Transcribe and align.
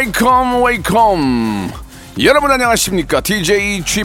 Welcome, 0.00 0.64
welcome. 0.64 1.70
여러분 2.22 2.50
안녕하십니까? 2.50 3.20
DJ 3.20 3.82
p 3.84 4.02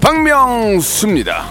박명수입니다. 0.00 1.44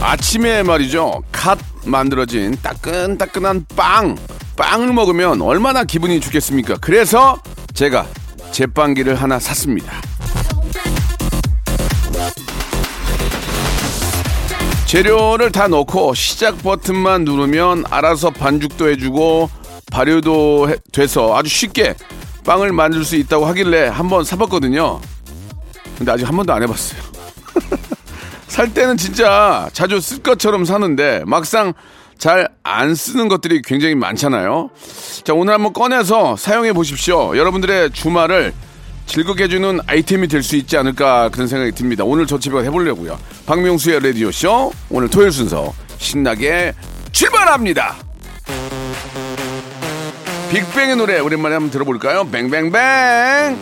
아침에 0.00 0.62
말이죠. 0.62 1.22
갓 1.30 1.58
만들어진 1.84 2.56
따끈따끈한 2.62 3.66
빵. 3.76 4.16
빵을 4.56 4.90
먹으면 4.94 5.42
얼마나 5.42 5.84
기분이 5.84 6.18
좋겠습니까? 6.18 6.78
그래서 6.80 7.38
제가 7.74 8.06
제빵기를 8.52 9.16
하나 9.16 9.38
샀습니다. 9.38 9.92
재료를 14.94 15.50
다 15.50 15.66
넣고 15.66 16.14
시작 16.14 16.62
버튼만 16.62 17.24
누르면 17.24 17.82
알아서 17.90 18.30
반죽도 18.30 18.88
해주고 18.90 19.50
발효도 19.90 20.70
해- 20.70 20.76
돼서 20.92 21.36
아주 21.36 21.48
쉽게 21.50 21.96
빵을 22.46 22.70
만들 22.70 23.04
수 23.04 23.16
있다고 23.16 23.44
하길래 23.44 23.88
한번 23.88 24.22
사봤거든요. 24.22 25.00
근데 25.98 26.12
아직 26.12 26.28
한 26.28 26.36
번도 26.36 26.52
안 26.52 26.62
해봤어요. 26.62 27.00
살 28.46 28.72
때는 28.72 28.96
진짜 28.96 29.68
자주 29.72 29.98
쓸 29.98 30.22
것처럼 30.22 30.64
사는데 30.64 31.24
막상 31.26 31.72
잘 32.16 32.46
안 32.62 32.94
쓰는 32.94 33.26
것들이 33.26 33.62
굉장히 33.62 33.96
많잖아요. 33.96 34.70
자, 35.24 35.34
오늘 35.34 35.54
한번 35.54 35.72
꺼내서 35.72 36.36
사용해 36.36 36.72
보십시오. 36.72 37.36
여러분들의 37.36 37.90
주말을 37.90 38.54
즐겁게 39.06 39.44
해주는 39.44 39.80
아이템이 39.86 40.28
될 40.28 40.42
수 40.42 40.56
있지 40.56 40.76
않을까 40.76 41.28
그런 41.30 41.46
생각이 41.46 41.72
듭니다. 41.72 42.04
오늘 42.04 42.26
저 42.26 42.38
집에 42.38 42.58
해보려고요. 42.58 43.18
박명수의 43.46 44.00
라디오쇼 44.00 44.72
오늘 44.90 45.08
토요일 45.08 45.32
순서 45.32 45.72
신나게 45.98 46.74
출발합니다. 47.12 47.96
빅뱅의 50.50 50.96
노래 50.96 51.18
오랜만에 51.20 51.54
한번 51.54 51.70
들어볼까요? 51.70 52.28
뱅뱅뱅! 52.30 53.56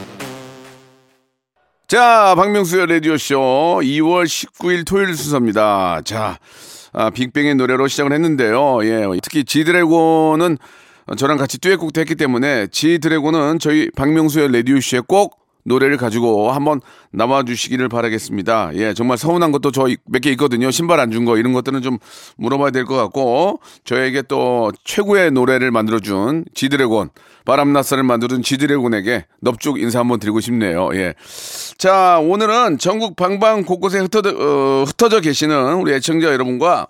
자, 1.88 2.34
박명수의 2.36 2.86
라디오쇼 2.86 3.80
2월 3.82 4.24
19일 4.24 4.84
토요일 4.86 5.14
순서입니다. 5.14 6.00
자, 6.04 6.38
아, 6.94 7.10
빅뱅의 7.10 7.54
노래로 7.56 7.86
시작을 7.88 8.12
했는데요. 8.12 8.84
예, 8.84 9.06
특히 9.22 9.44
지드래곤은 9.44 10.58
저랑 11.17 11.36
같이 11.36 11.58
듀엣곡도 11.58 12.00
했기 12.00 12.14
때문에 12.14 12.69
지 12.69 12.98
드래곤은 12.98 13.58
저희 13.58 13.91
박명수의 13.91 14.53
라디오쇼에 14.53 15.00
꼭 15.06 15.41
노래를 15.64 15.97
가지고 15.97 16.50
한번 16.50 16.81
나와주시기를 17.12 17.89
바라겠습니다. 17.89 18.72
예, 18.75 18.95
정말 18.95 19.17
서운한 19.17 19.53
것도 19.53 19.70
저 19.70 19.86
몇 20.11 20.20
개 20.20 20.30
있거든요. 20.33 20.73
신발 20.73 20.98
안 20.98 21.12
준 21.12 21.25
거 21.25 21.36
이런 21.39 21.53
것들은 21.53 21.83
좀 21.83 21.98
물어봐야 22.36 22.70
될 22.73 22.84
것 22.84 22.97
같고 22.97 23.61
저에게 23.84 24.23
또 24.23 24.73
최고의 24.84 25.30
노래를 25.30 25.70
만들어준 25.70 26.47
지드래곤 26.55 27.11
바람나스를 27.45 28.03
만들어준 28.03 28.42
지드래곤에게 28.42 29.27
넙죽 29.41 29.80
인사 29.80 30.01
한번 30.01 30.18
드리고 30.18 30.41
싶네요. 30.41 30.91
예. 30.95 31.14
자, 31.79 32.18
오늘은 32.20 32.79
전국 32.79 33.14
방방 33.14 33.62
곳곳에 33.64 34.01
흩어져, 34.01 34.30
어, 34.30 34.83
흩어져 34.85 35.20
계시는 35.20 35.74
우리 35.74 35.92
애청자 35.92 36.27
여러분과 36.33 36.89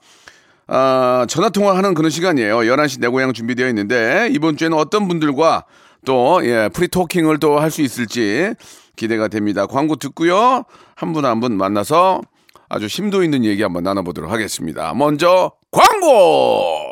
아, 0.75 1.27
전화 1.29 1.51
통화하는 1.51 1.93
그런 1.93 2.11
시간이에요. 2.11 2.61
11시 2.61 2.99
내 3.01 3.07
고향 3.09 3.33
준비되어 3.35 3.69
있는데 3.69 4.29
이번 4.33 4.57
주에는 4.57 4.77
어떤 4.79 5.07
분들과 5.07 5.65
또 6.07 6.41
예, 6.45 6.71
프리토킹을 6.73 7.39
또 7.41 7.59
할 7.59 7.71
수 7.71 7.83
있을지 7.83 8.55
기대가 8.97 9.29
됩니다. 9.29 9.67
광고 9.67 9.97
듣고요. 9.97 10.65
한 10.95 11.13
분 11.13 11.25
한분 11.27 11.57
만나서 11.59 12.23
아주 12.71 12.89
심도 12.89 13.23
있는 13.23 13.45
얘기 13.45 13.63
한번 13.63 13.83
나눠보도록 13.83 14.31
하겠습니다. 14.33 14.95
먼저 14.95 15.53
광고! 15.71 16.92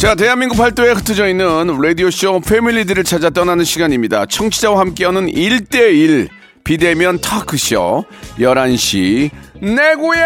자, 0.00 0.14
대한민국 0.14 0.56
팔도에 0.56 0.92
흩어져 0.92 1.28
있는 1.28 1.78
라디오쇼 1.78 2.40
패밀리들을 2.40 3.04
찾아 3.04 3.28
떠나는 3.28 3.66
시간입니다. 3.66 4.24
청취자와 4.24 4.80
함께하는 4.80 5.26
1대1 5.26 6.26
비대면 6.64 7.20
타크쇼 7.20 8.06
11시 8.38 9.30
내 9.60 9.94
고향! 9.96 10.24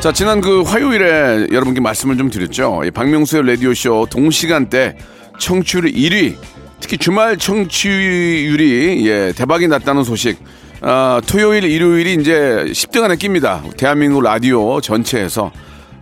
자, 0.00 0.12
지난 0.12 0.42
그 0.42 0.60
화요일에 0.60 1.46
여러분께 1.50 1.80
말씀을 1.80 2.18
좀 2.18 2.28
드렸죠. 2.28 2.82
이 2.84 2.90
박명수의 2.90 3.46
라디오쇼 3.46 4.08
동시간대 4.10 4.98
청취율 5.38 5.84
1위, 5.84 6.36
특히 6.80 6.98
주말 6.98 7.38
청취율이 7.38 9.08
예, 9.08 9.32
대박이 9.34 9.68
났다는 9.68 10.04
소식. 10.04 10.36
아, 10.82 11.20
토요일, 11.26 11.64
일요일이 11.64 12.14
이제 12.14 12.64
10등 12.68 13.04
안에 13.04 13.16
낍니다. 13.16 13.62
대한민국 13.76 14.22
라디오 14.22 14.80
전체에서. 14.80 15.52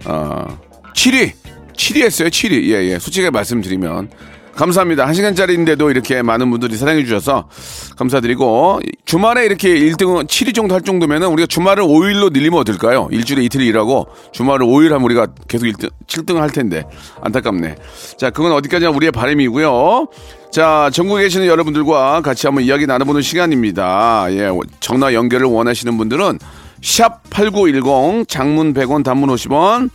어, 0.04 0.58
7위! 0.94 1.32
7위 1.74 2.02
했어요, 2.04 2.28
7위. 2.28 2.70
예, 2.70 2.92
예. 2.92 2.98
솔직하게 2.98 3.30
말씀드리면. 3.30 4.10
감사합니다. 4.58 5.06
한 5.06 5.14
시간짜리인데도 5.14 5.88
이렇게 5.88 6.20
많은 6.20 6.50
분들이 6.50 6.76
사랑해 6.76 7.04
주셔서 7.04 7.48
감사드리고 7.96 8.80
주말에 9.04 9.46
이렇게 9.46 9.68
1등 9.68 10.26
7위 10.26 10.52
정도 10.52 10.74
할 10.74 10.82
정도면은 10.82 11.28
우리가 11.28 11.46
주말을 11.46 11.84
5일로 11.84 12.32
늘리면 12.32 12.58
어떨까요? 12.58 13.06
일주일에 13.12 13.44
이틀 13.44 13.60
일하고 13.60 14.08
주말을 14.32 14.66
5일 14.66 14.88
하면 14.88 15.04
우리가 15.04 15.28
계속 15.46 15.66
1등, 15.66 15.90
7등을 16.08 16.38
할 16.38 16.50
텐데 16.50 16.82
안타깝네. 17.22 17.76
자, 18.18 18.30
그건 18.30 18.50
어디까지나 18.50 18.90
우리의 18.90 19.12
바람이고요. 19.12 20.08
자, 20.50 20.90
전국에 20.92 21.22
계시는 21.22 21.46
여러분들과 21.46 22.20
같이 22.22 22.48
한번 22.48 22.64
이야기 22.64 22.84
나눠보는 22.84 23.22
시간입니다. 23.22 24.26
예, 24.30 24.50
전화 24.80 25.14
연결을 25.14 25.46
원하시는 25.46 25.96
분들은 25.96 26.40
샵8910 26.82 28.26
장문 28.26 28.74
100원 28.74 29.04
단문 29.04 29.28
50원 29.30 29.90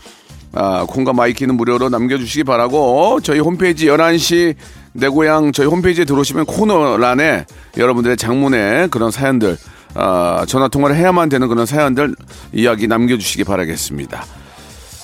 아, 0.53 0.85
콩과 0.87 1.13
마이케이는 1.13 1.55
무료로 1.55 1.89
남겨주시기 1.89 2.43
바라고 2.43 3.19
저희 3.21 3.39
홈페이지 3.39 3.87
11시 3.87 4.55
내 4.93 5.07
고향 5.07 5.51
저희 5.51 5.67
홈페이지에 5.67 6.05
들어오시면 6.05 6.45
코너란에 6.45 7.45
여러분들의 7.77 8.17
장문의 8.17 8.89
그런 8.89 9.09
사연들 9.09 9.57
아, 9.95 10.45
전화 10.47 10.67
통화를 10.67 10.95
해야만 10.95 11.29
되는 11.29 11.47
그런 11.47 11.65
사연들 11.65 12.15
이야기 12.51 12.87
남겨주시기 12.87 13.43
바라겠습니다. 13.43 14.23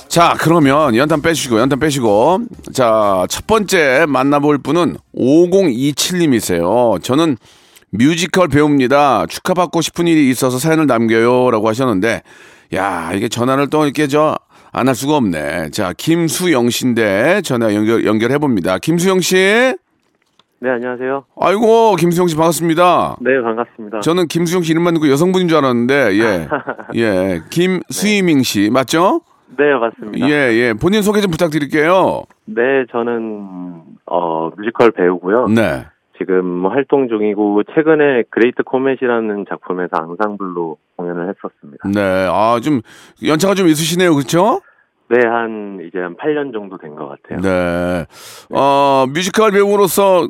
자, 0.08 0.36
그러면 0.40 0.96
연탄 0.96 1.22
빼시고, 1.22 1.60
연탄 1.60 1.80
빼시고. 1.80 2.40
자, 2.74 3.28
첫 3.30 3.46
번째 3.46 4.08
만나볼 4.08 4.58
분은 4.58 4.98
5027님이세요. 5.16 7.04
저는 7.04 7.38
뮤지컬 7.92 8.48
배우입니다. 8.48 9.28
축하받고 9.28 9.82
싶은 9.82 10.08
일이 10.08 10.32
있어서 10.32 10.58
사연을 10.58 10.88
남겨요. 10.88 11.52
라고 11.52 11.68
하셨는데, 11.68 12.24
야, 12.74 13.12
이게 13.14 13.30
전화를 13.30 13.70
또 13.70 13.84
이렇게 13.84 14.08
저, 14.08 14.36
안 14.72 14.88
할 14.88 14.96
수가 14.96 15.16
없네. 15.18 15.72
자, 15.72 15.94
김수영 15.98 16.70
씨인데 16.70 17.42
전화 17.44 17.74
연결, 17.74 18.06
연결해봅니다. 18.06 18.78
김수영 18.80 19.20
씨. 19.22 19.36
네, 20.62 20.70
안녕하세요. 20.70 21.24
아이고, 21.40 21.96
김수영 21.96 22.28
씨 22.28 22.36
반갑습니다. 22.36 23.18
네, 23.22 23.42
반갑습니다. 23.42 24.02
저는 24.02 24.28
김수영 24.28 24.62
씨 24.64 24.72
이름만 24.72 24.94
듣고 24.94 25.10
여성분인 25.10 25.48
줄 25.48 25.58
알았는데, 25.58 26.20
예. 26.20 26.48
예. 26.96 27.42
김수이밍 27.50 28.44
씨, 28.44 28.70
맞죠? 28.70 29.22
네, 29.58 29.64
맞습니다. 29.74 30.30
예, 30.30 30.34
예. 30.54 30.74
본인 30.74 31.02
소개 31.02 31.22
좀 31.22 31.32
부탁드릴게요. 31.32 32.24
네, 32.46 32.62
저는 32.92 33.82
어 34.06 34.50
뮤지컬 34.58 34.92
배우고요. 34.92 35.48
네. 35.48 35.86
지금 36.20 36.66
활동 36.68 37.08
중이고 37.08 37.64
최근에 37.74 38.24
그레이트 38.30 38.62
코멧이라는 38.64 39.46
작품에서 39.50 39.90
앙상블로 39.94 40.78
공연을 40.98 41.30
했었습니다. 41.30 41.88
네. 41.90 42.28
아, 42.30 42.60
좀 42.62 42.82
연차가 43.26 43.56
좀 43.56 43.68
있으시네요. 43.68 44.14
그렇죠? 44.14 44.62
네, 45.10 45.26
한 45.26 45.80
이제 45.88 45.98
한 45.98 46.16
8년 46.18 46.54
정도 46.54 46.78
된 46.78 46.96
것 46.96 47.08
같아요. 47.08 47.40
네. 47.42 48.06
어, 48.54 49.06
뮤지컬 49.08 49.52
배우로서 49.52 50.28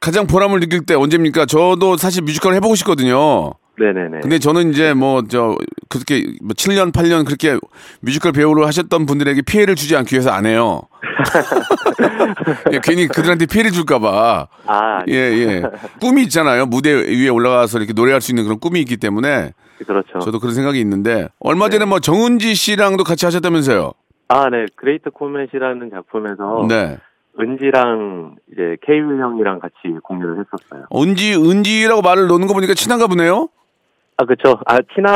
가장 0.00 0.26
보람을 0.26 0.60
느낄 0.60 0.84
때 0.84 0.94
언제입니까? 0.94 1.46
저도 1.46 1.96
사실 1.96 2.22
뮤지컬 2.22 2.54
해보고 2.54 2.74
싶거든요. 2.74 3.52
네네네. 3.78 4.20
근데 4.20 4.38
저는 4.38 4.70
이제 4.70 4.92
뭐 4.94 5.22
저 5.28 5.56
그렇게 5.88 6.24
뭐 6.42 6.54
7년 6.54 6.92
8년 6.92 7.24
그렇게 7.24 7.58
뮤지컬 8.00 8.32
배우를 8.32 8.66
하셨던 8.66 9.06
분들에게 9.06 9.42
피해를 9.42 9.74
주지 9.74 9.96
않기 9.96 10.14
위해서 10.14 10.30
안 10.30 10.46
해요. 10.46 10.82
예, 12.72 12.80
괜히 12.82 13.06
그들한테 13.08 13.46
피해를 13.46 13.70
줄까봐. 13.70 14.48
아, 14.66 14.98
예, 15.08 15.14
예. 15.14 15.62
꿈이 16.00 16.22
있잖아요. 16.24 16.66
무대 16.66 16.92
위에 16.92 17.28
올라가서 17.28 17.78
이렇게 17.78 17.92
노래할 17.92 18.20
수 18.20 18.32
있는 18.32 18.44
그런 18.44 18.58
꿈이 18.58 18.80
있기 18.80 18.96
때문에 18.96 19.52
그렇죠. 19.86 20.18
저도 20.20 20.38
그런 20.38 20.54
생각이 20.54 20.78
있는데 20.80 21.28
얼마 21.40 21.68
전에 21.68 21.84
뭐 21.84 22.00
정은지 22.00 22.54
씨랑도 22.54 23.04
같이 23.04 23.26
하셨다면서요. 23.26 23.92
아, 24.28 24.48
네. 24.50 24.66
그레이트 24.76 25.10
코멧이라는 25.10 25.90
작품에서 25.90 26.66
네. 26.68 26.98
은지랑 27.38 28.36
이제 28.52 28.76
케이윌 28.86 29.20
형이랑 29.20 29.58
같이 29.60 29.74
공연을 30.02 30.36
했었어요. 30.44 30.86
은지, 30.94 31.34
은지라고 31.34 32.02
말을 32.02 32.26
놓는 32.28 32.46
거 32.46 32.54
보니까 32.54 32.74
친한가 32.74 33.06
보네요? 33.06 33.48
아, 34.16 34.24
그쵸. 34.24 34.58
아, 34.66 34.78
친하, 34.94 35.14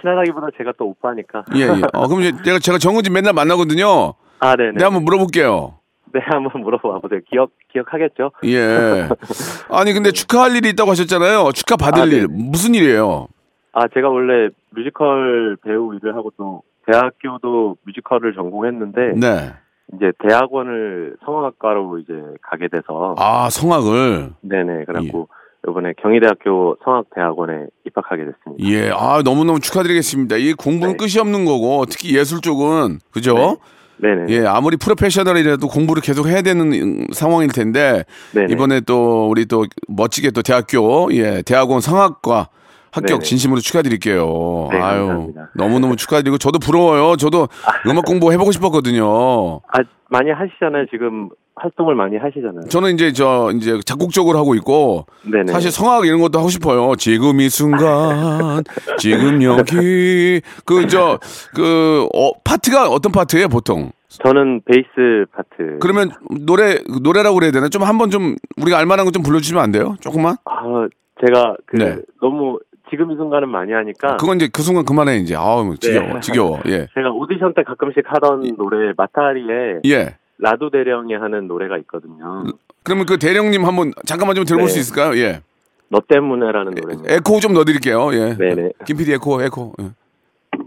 친하다기보다 0.00 0.48
제가 0.58 0.72
또 0.78 0.86
오빠니까. 0.88 1.44
예, 1.56 1.62
예. 1.62 1.82
어, 1.92 2.06
그럼 2.06 2.22
이제 2.22 2.32
제가, 2.44 2.58
제가 2.58 2.78
정은지 2.78 3.10
맨날 3.10 3.32
만나거든요. 3.32 4.14
아, 4.40 4.56
네네. 4.56 4.72
내가 4.72 4.86
한번 4.86 5.04
물어볼게요. 5.04 5.78
네, 6.12 6.20
한번 6.22 6.62
물어봐 6.62 7.00
보세요. 7.00 7.20
기억, 7.28 7.50
기억하겠죠? 7.72 8.30
예. 8.44 9.08
아니, 9.70 9.92
근데 9.92 10.12
축하할 10.12 10.54
일이 10.54 10.68
있다고 10.70 10.90
하셨잖아요. 10.90 11.50
축하 11.52 11.76
받을 11.76 12.02
아, 12.02 12.04
네. 12.06 12.16
일. 12.16 12.28
무슨 12.28 12.74
일이에요? 12.74 13.28
아, 13.72 13.88
제가 13.88 14.08
원래 14.08 14.50
뮤지컬 14.70 15.56
배우 15.64 15.94
일을 15.96 16.14
하고 16.14 16.30
또 16.36 16.62
대학교도 16.86 17.76
뮤지컬을 17.84 18.34
전공했는데 18.34 19.14
네. 19.16 19.52
이제 19.94 20.12
대학원을 20.20 21.16
성악학과로 21.24 21.98
이제 21.98 22.12
가게 22.42 22.68
돼서 22.68 23.14
아, 23.18 23.48
성악을. 23.50 24.30
네네 24.42 24.84
그래갖고 24.84 25.28
이번에 25.68 25.92
경희대학교 26.00 26.76
성악대학원에 26.84 27.66
입학하게 27.86 28.24
됐습니다. 28.24 28.64
예. 28.64 28.90
아, 28.90 29.22
너무너무 29.24 29.60
축하드리겠습니다. 29.60 30.36
이 30.36 30.52
공부는 30.52 30.96
네. 30.96 30.96
끝이 30.96 31.18
없는 31.20 31.44
거고, 31.44 31.86
특히 31.86 32.16
예술 32.16 32.40
쪽은, 32.40 32.98
그죠? 33.12 33.58
네 33.96 34.14
네 34.16 34.26
예, 34.28 34.44
아무리 34.46 34.76
프로페셔널이라도 34.76 35.68
공부를 35.68 36.02
계속 36.02 36.26
해야 36.26 36.42
되는 36.42 36.72
음, 36.72 37.06
상황일 37.12 37.50
텐데, 37.52 38.04
네네. 38.34 38.52
이번에 38.52 38.80
또 38.80 39.28
우리 39.28 39.46
또 39.46 39.66
멋지게 39.88 40.32
또 40.32 40.42
대학교, 40.42 41.08
예, 41.12 41.42
대학원 41.42 41.80
성악과 41.80 42.48
합격 42.90 43.18
네네. 43.18 43.20
진심으로 43.20 43.60
축하드릴게요. 43.60 44.68
네, 44.72 44.78
아유, 44.80 45.06
감사합니다. 45.06 45.50
너무너무 45.54 45.96
축하드리고, 45.96 46.38
저도 46.38 46.58
부러워요. 46.58 47.16
저도 47.16 47.48
음악 47.88 48.04
공부 48.04 48.32
해보고 48.32 48.50
싶었거든요. 48.52 49.60
아 49.68 49.78
많이 50.10 50.30
하시잖아요. 50.30 50.86
지금 50.90 51.30
활동을 51.56 51.94
많이 51.94 52.16
하시잖아요. 52.16 52.68
저는 52.68 52.94
이제 52.94 53.12
저, 53.12 53.50
이제 53.54 53.78
작곡적으로 53.84 54.38
하고 54.38 54.54
있고, 54.56 55.06
네네 55.30 55.52
사실 55.52 55.70
성악 55.70 56.06
이런 56.06 56.20
것도 56.20 56.38
하고 56.38 56.48
싶어요. 56.48 56.94
지금 56.96 57.40
이 57.40 57.48
순간, 57.48 58.62
지금 58.98 59.42
여기. 59.42 60.40
그, 60.64 60.86
저, 60.88 61.18
그, 61.54 62.06
어, 62.14 62.32
파트가 62.44 62.88
어떤 62.88 63.12
파트예요, 63.12 63.48
보통? 63.48 63.92
저는 64.08 64.62
베이스 64.64 65.26
파트. 65.32 65.78
그러면 65.80 66.10
노래, 66.44 66.78
노래라고 67.02 67.34
그래야 67.36 67.50
되나? 67.52 67.68
좀 67.68 67.82
한번 67.82 68.10
좀, 68.10 68.36
우리가 68.60 68.78
알만한 68.78 69.04
거 69.06 69.10
좀 69.12 69.22
불러주시면 69.22 69.62
안 69.62 69.70
돼요? 69.72 69.96
조금만? 70.00 70.36
아 70.44 70.86
제가 71.24 71.56
그 71.66 71.76
네. 71.76 71.96
너무 72.20 72.58
지금 72.90 73.10
이 73.12 73.16
순간은 73.16 73.48
많이 73.48 73.72
하니까 73.72 74.16
그건 74.16 74.36
이제 74.36 74.48
그 74.52 74.62
순간 74.62 74.84
그만해, 74.84 75.16
이제. 75.18 75.34
아우, 75.36 75.76
지겨워, 75.78 76.14
네. 76.14 76.20
지겨워. 76.20 76.60
예. 76.66 76.86
제가 76.94 77.10
오디션 77.12 77.54
때 77.54 77.62
가끔씩 77.64 78.02
하던 78.06 78.56
노래 78.56 78.92
마타리에 78.96 79.80
예. 79.86 80.16
라도 80.44 80.68
대령이 80.68 81.14
하는 81.14 81.48
노래가 81.48 81.78
있거든요. 81.78 82.44
그러면 82.82 83.06
그 83.06 83.18
대령님 83.18 83.64
한번 83.64 83.92
잠깐만 84.04 84.34
좀 84.36 84.44
들어볼 84.44 84.66
네. 84.66 84.72
수 84.72 84.78
있을까요? 84.78 85.16
예. 85.18 85.40
너 85.88 86.00
때문에라는 86.06 86.74
노래입니다. 86.74 87.14
에코 87.14 87.40
좀 87.40 87.54
넣어드릴게요. 87.54 88.12
예. 88.12 88.36
네네. 88.36 88.72
김PD 88.86 89.14
에코, 89.14 89.40
에코. 89.40 89.72
예. 89.80 89.88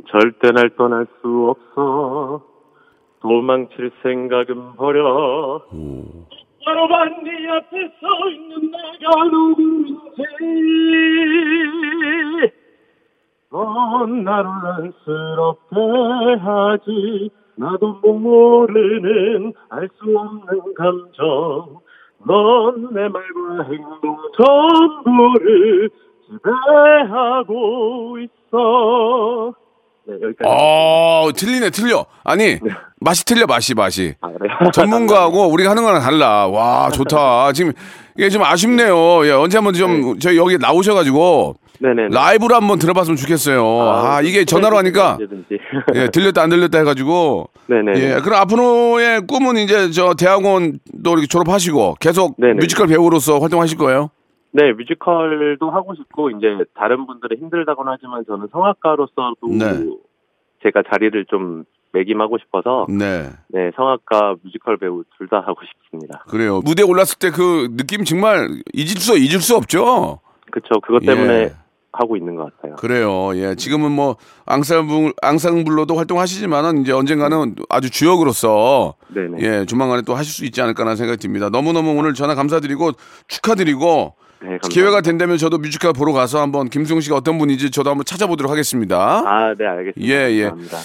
절대 0.09 0.49
날 0.51 0.71
떠날 0.75 1.05
수 1.21 1.55
없어 1.55 2.41
도망칠 3.21 3.91
생각은 4.01 4.77
버려 4.77 5.61
바로만 6.65 7.23
네 7.23 7.47
앞에 7.47 7.77
서 8.01 8.29
있는 8.31 8.71
내가 8.71 9.23
누구인지 9.25 10.01
넌 13.51 14.23
나를 14.23 14.49
안쓰럽게 14.49 15.75
하지 16.41 17.29
나도 17.57 17.93
모르는 18.03 19.53
알 19.69 19.89
수 19.99 20.17
없는 20.17 20.73
감정. 20.75 21.79
넌 22.25 22.93
내 22.93 23.07
말과 23.09 23.63
행동 23.63 24.17
전부를 24.37 25.89
지배하고 26.27 28.17
있어 28.19 29.53
네 30.07 30.13
여기까지 30.23 30.45
어, 30.45 31.29
틀리네, 31.35 31.69
틀려. 31.71 32.05
아니, 32.23 32.59
맛이 33.01 33.25
틀려, 33.25 33.45
맛이, 33.45 33.73
맛이. 33.73 34.15
아, 34.21 34.27
그래요? 34.29 34.53
전문가하고 34.71 35.47
우리가 35.49 35.71
하는 35.71 35.83
거랑 35.83 36.01
달라. 36.01 36.47
와, 36.47 36.89
좋다. 36.91 37.51
지금 37.51 37.73
이게 38.17 38.29
좀 38.29 38.41
아쉽네요. 38.43 39.25
예, 39.27 39.31
언제 39.31 39.57
한번 39.57 39.73
좀 39.73 40.17
저희 40.19 40.37
여기 40.37 40.57
나오셔가지고 40.57 41.55
네네 41.79 42.07
라이브로 42.09 42.55
한번 42.55 42.79
들어봤으면 42.79 43.17
좋겠어요. 43.17 43.81
아, 43.81 44.21
이게 44.21 44.45
전화로 44.45 44.77
하니까 44.77 45.11
언제든지. 45.19 45.59
예, 45.95 46.07
들렸다 46.09 46.41
안 46.41 46.49
들렸다 46.49 46.79
해가지고 46.79 47.49
네네 47.67 47.91
예, 47.97 48.19
그럼 48.23 48.39
앞으로의 48.41 49.21
꿈은 49.27 49.57
이제 49.57 49.91
저 49.91 50.15
대학원 50.15 50.79
또 51.03 51.11
이렇게 51.11 51.27
졸업하시고 51.27 51.97
계속 51.99 52.35
네네. 52.39 52.55
뮤지컬 52.55 52.87
배우로서 52.87 53.37
활동하실 53.39 53.77
거예요? 53.77 54.09
네, 54.57 54.73
뮤지컬도 54.73 55.69
하고 55.69 55.93
싶고 55.93 56.31
이제 56.31 56.57
다른 56.73 57.05
분들은 57.05 57.37
힘들다고는 57.37 57.93
하지만 57.93 58.25
저는 58.25 58.47
성악가로서도 58.51 59.35
네. 59.49 59.85
제가 60.63 60.81
자리를 60.91 61.25
좀 61.25 61.63
매김하고 61.93 62.39
싶어서 62.39 62.87
네, 62.89 63.29
네, 63.49 63.69
성악가 63.75 64.35
뮤지컬 64.43 64.77
배우 64.77 65.03
둘 65.15 65.27
다 65.27 65.41
하고 65.45 65.59
싶습니다. 65.63 66.23
그래요. 66.27 66.61
무대 66.65 66.81
에 66.81 66.85
올랐을 66.85 67.19
때 67.19 67.29
그 67.29 67.69
느낌 67.77 68.03
정말 68.03 68.47
잊을 68.73 68.97
수 68.99 69.15
잊을 69.15 69.41
수 69.41 69.55
없죠. 69.55 70.21
그렇죠. 70.49 70.79
그것 70.81 71.01
때문에 71.05 71.33
예. 71.33 71.53
하고 71.91 72.17
있는 72.17 72.35
것 72.35 72.55
같아요. 72.55 72.75
그래요. 72.77 73.35
예, 73.35 73.53
지금은 73.55 73.91
뭐 73.91 74.15
앙상블 74.47 75.13
앙상블로도 75.21 75.95
활동하시지만은 75.95 76.81
이제 76.81 76.93
언젠가는 76.93 77.55
아주 77.69 77.91
주역으로서 77.91 78.95
네네. 79.13 79.37
예, 79.41 79.65
조만간에 79.65 80.01
또 80.01 80.15
하실 80.15 80.33
수 80.33 80.45
있지 80.45 80.61
않을까라는 80.63 80.95
생각이 80.95 81.19
듭니다. 81.19 81.49
너무 81.49 81.73
너무 81.73 81.91
오늘 81.91 82.15
전화 82.15 82.33
감사드리고 82.33 82.93
축하드리고 83.27 84.15
네. 84.41 84.57
기회가 84.69 85.01
된다면 85.01 85.37
저도 85.37 85.57
뮤지컬 85.57 85.93
보러 85.93 86.13
가서 86.13 86.39
한번 86.41 86.69
김수영 86.69 87.01
씨가 87.01 87.15
어떤 87.15 87.37
분인지 87.37 87.71
저도 87.71 87.89
한번 87.89 88.05
찾아보도록 88.05 88.51
하겠습니다. 88.51 89.23
아, 89.25 89.55
네, 89.57 89.65
알겠습니다. 89.65 90.01
예, 90.13 90.31
예. 90.31 90.43
감사합니다. 90.43 90.77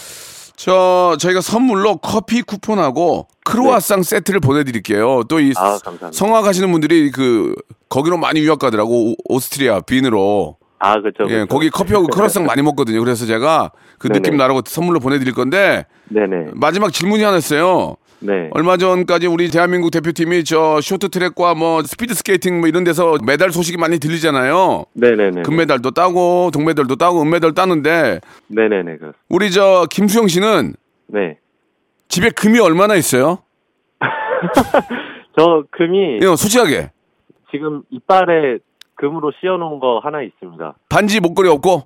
저 0.56 1.16
저희가 1.18 1.40
선물로 1.40 1.96
커피 1.96 2.42
쿠폰하고 2.42 3.26
크로아상 3.44 4.02
세트를 4.02 4.40
보내드릴게요. 4.40 5.24
또이 5.28 5.48
네. 5.48 5.52
아. 5.56 5.78
성악 6.12 6.44
하시는 6.44 6.70
분들이 6.70 7.10
그 7.10 7.54
거기로 7.88 8.16
많이 8.16 8.40
유학 8.40 8.58
가더라고 8.58 9.10
오- 9.12 9.16
오스트리아 9.28 9.80
빈으로. 9.80 10.56
아, 10.78 11.00
그렇죠. 11.00 11.24
예, 11.24 11.34
그렇죠. 11.34 11.46
거기 11.46 11.70
커피하고 11.70 12.06
크로아상 12.08 12.44
많이 12.44 12.60
먹거든요. 12.62 13.00
그래서 13.00 13.24
제가 13.26 13.70
그 13.98 14.08
네네. 14.08 14.20
느낌 14.20 14.36
나라고 14.36 14.62
선물로 14.64 15.00
보내드릴 15.00 15.32
건데 15.32 15.86
네네. 16.08 16.52
마지막 16.54 16.92
질문이 16.92 17.22
하나 17.22 17.38
있어요. 17.38 17.96
네. 18.22 18.48
얼마 18.52 18.76
전까지 18.76 19.26
우리 19.26 19.50
대한민국 19.50 19.90
대표팀이 19.90 20.44
저 20.44 20.80
쇼트트랙과 20.80 21.54
뭐 21.54 21.82
스피드 21.82 22.14
스케이팅 22.14 22.60
뭐 22.60 22.68
이런 22.68 22.84
데서 22.84 23.16
메달 23.24 23.50
소식이 23.50 23.76
많이 23.78 23.98
들리잖아요. 23.98 24.84
네네네. 24.94 25.42
금메달도 25.42 25.90
따고 25.90 26.50
동메달도 26.52 26.96
따고 26.96 27.22
은메달 27.22 27.54
따는데 27.54 28.20
네네네. 28.48 28.96
그렇습니다. 28.96 29.18
우리 29.28 29.50
저 29.50 29.86
김수영 29.90 30.28
씨는 30.28 30.74
네. 31.08 31.38
집에 32.08 32.30
금이 32.30 32.60
얼마나 32.60 32.94
있어요? 32.94 33.38
저 35.36 35.64
금이 35.70 36.18
예, 36.22 36.26
솔직하게 36.26 36.90
지금 37.50 37.82
이빨에 37.90 38.58
금으로 38.94 39.32
씌워놓은 39.40 39.80
거 39.80 40.00
하나 40.02 40.22
있습니다. 40.22 40.74
반지 40.88 41.20
목걸이 41.20 41.48
없고 41.48 41.82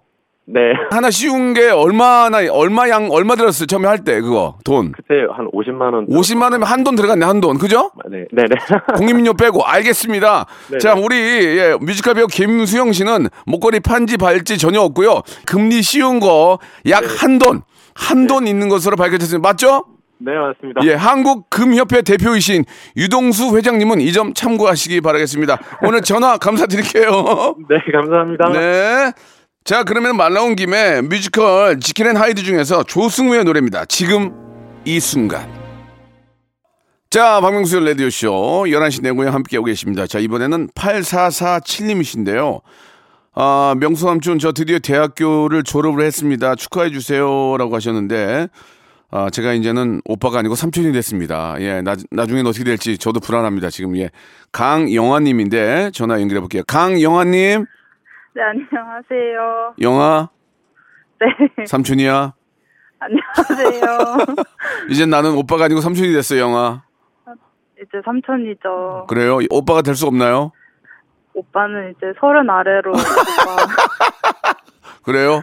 네. 0.49 0.61
하나 0.91 1.11
씌운 1.11 1.55
게 1.55 1.71
얼마나 1.71 2.39
얼마 2.53 2.89
양 2.89 3.11
얼마 3.11 3.35
들었어요 3.35 3.67
처음에 3.67 3.89
할 3.89 3.99
때 4.05 4.21
그거 4.21 4.59
돈 4.65 4.93
그때 4.93 5.27
한 5.37 5.49
50만 5.51 5.93
원. 5.93 6.07
50만 6.07 6.43
원이면 6.43 6.63
한 6.63 6.85
돈 6.85 6.95
들어갔네 6.95 7.27
한 7.27 7.41
돈 7.41 7.59
그죠? 7.59 7.91
네, 8.09 8.27
네 8.33 8.45
네. 8.49 8.57
공인민요 8.97 9.35
빼고 9.35 9.65
알겠습니다. 9.65 10.47
네네. 10.69 10.79
자 10.79 10.95
우리 10.95 11.17
예, 11.17 11.77
뮤지컬 11.81 12.15
배우 12.15 12.27
김수영 12.29 12.93
씨는 12.93 13.29
목걸이 13.47 13.81
판지 13.81 14.17
발찌 14.19 14.57
전혀 14.57 14.81
없고요 14.83 15.23
금리 15.47 15.83
씌운 15.83 16.21
거 16.21 16.59
약 16.87 17.03
한 17.23 17.39
돈 17.39 17.63
한 17.95 18.27
돈 18.29 18.47
있는 18.47 18.69
것으로 18.69 18.95
밝혀졌습니다. 18.97 19.49
맞죠? 19.49 19.85
네, 20.19 20.33
맞습니다. 20.35 20.81
예, 20.85 20.95
한국 20.95 21.51
금협회 21.51 22.03
대표이신 22.03 22.65
유동수 22.97 23.57
회장님은 23.57 24.01
이 24.01 24.13
점 24.13 24.33
참고하시기 24.33 25.01
바라겠습니다. 25.03 25.59
오늘 25.83 26.01
전화 26.03 26.37
감사드릴게요. 26.39 27.57
네, 27.69 27.77
감사합니다. 27.93 28.49
네. 28.53 29.13
자, 29.67 29.83
그러면 29.83 30.17
말 30.17 30.33
나온 30.33 30.55
김에 30.55 31.03
뮤지컬 31.03 31.81
지킬앤 31.81 32.17
하이드 32.17 32.45
중에서 32.45 32.85
조승우의 32.85 33.43
노래입니다. 33.43 33.85
지금 33.87 34.33
이 34.85 35.01
순간. 35.01 35.53
자, 37.11 37.41
박명수의 37.41 37.85
라디오쇼 37.85 38.67
11시 38.69 39.03
내 39.03 39.09
고향에 39.09 39.27
함께하고 39.27 39.65
계십니다. 39.65 40.07
자, 40.07 40.21
이번에는 40.21 40.69
8447님이신데요. 40.69 42.61
아, 43.35 43.75
명수 43.81 44.05
삼촌, 44.05 44.39
저 44.39 44.53
드디어 44.53 44.79
대학교를 44.79 45.65
졸업을 45.65 46.05
했습니다. 46.05 46.55
축하해 46.55 46.91
주세요라고 46.91 47.75
하셨는데, 47.75 48.47
아, 49.11 49.31
제가 49.31 49.53
이제는 49.53 50.01
오빠가 50.05 50.39
아니고 50.39 50.55
삼촌이 50.55 50.93
됐습니다. 50.93 51.57
예, 51.59 51.81
나, 51.83 51.97
나중엔 52.13 52.47
어떻게 52.47 52.63
될지 52.63 52.99
저도 52.99 53.19
불안합니다. 53.19 53.71
지금, 53.71 53.97
예. 53.97 54.11
강영아 54.53 55.19
님인데, 55.19 55.91
전화 55.93 56.21
연결해 56.21 56.39
볼게요. 56.39 56.63
강영아 56.69 57.25
님, 57.25 57.67
네, 58.37 58.43
안녕하세요. 58.43 59.75
영아, 59.81 60.29
네, 61.21 61.65
삼촌이야. 61.65 62.35
안녕하세요. 62.99 63.99
이제 64.91 65.07
나는 65.07 65.35
오빠가 65.37 65.65
아니고 65.65 65.81
삼촌이 65.81 66.13
됐어요, 66.13 66.41
영아. 66.41 66.83
이제 67.79 68.03
삼촌이죠. 68.05 69.07
그래요? 69.09 69.39
오빠가 69.51 69.81
될 69.81 69.95
수 69.95 70.07
없나요? 70.07 70.53
오빠는 71.33 71.95
이제 71.97 72.13
서른 72.21 72.51
아래로. 72.51 72.93
그래요? 75.03 75.41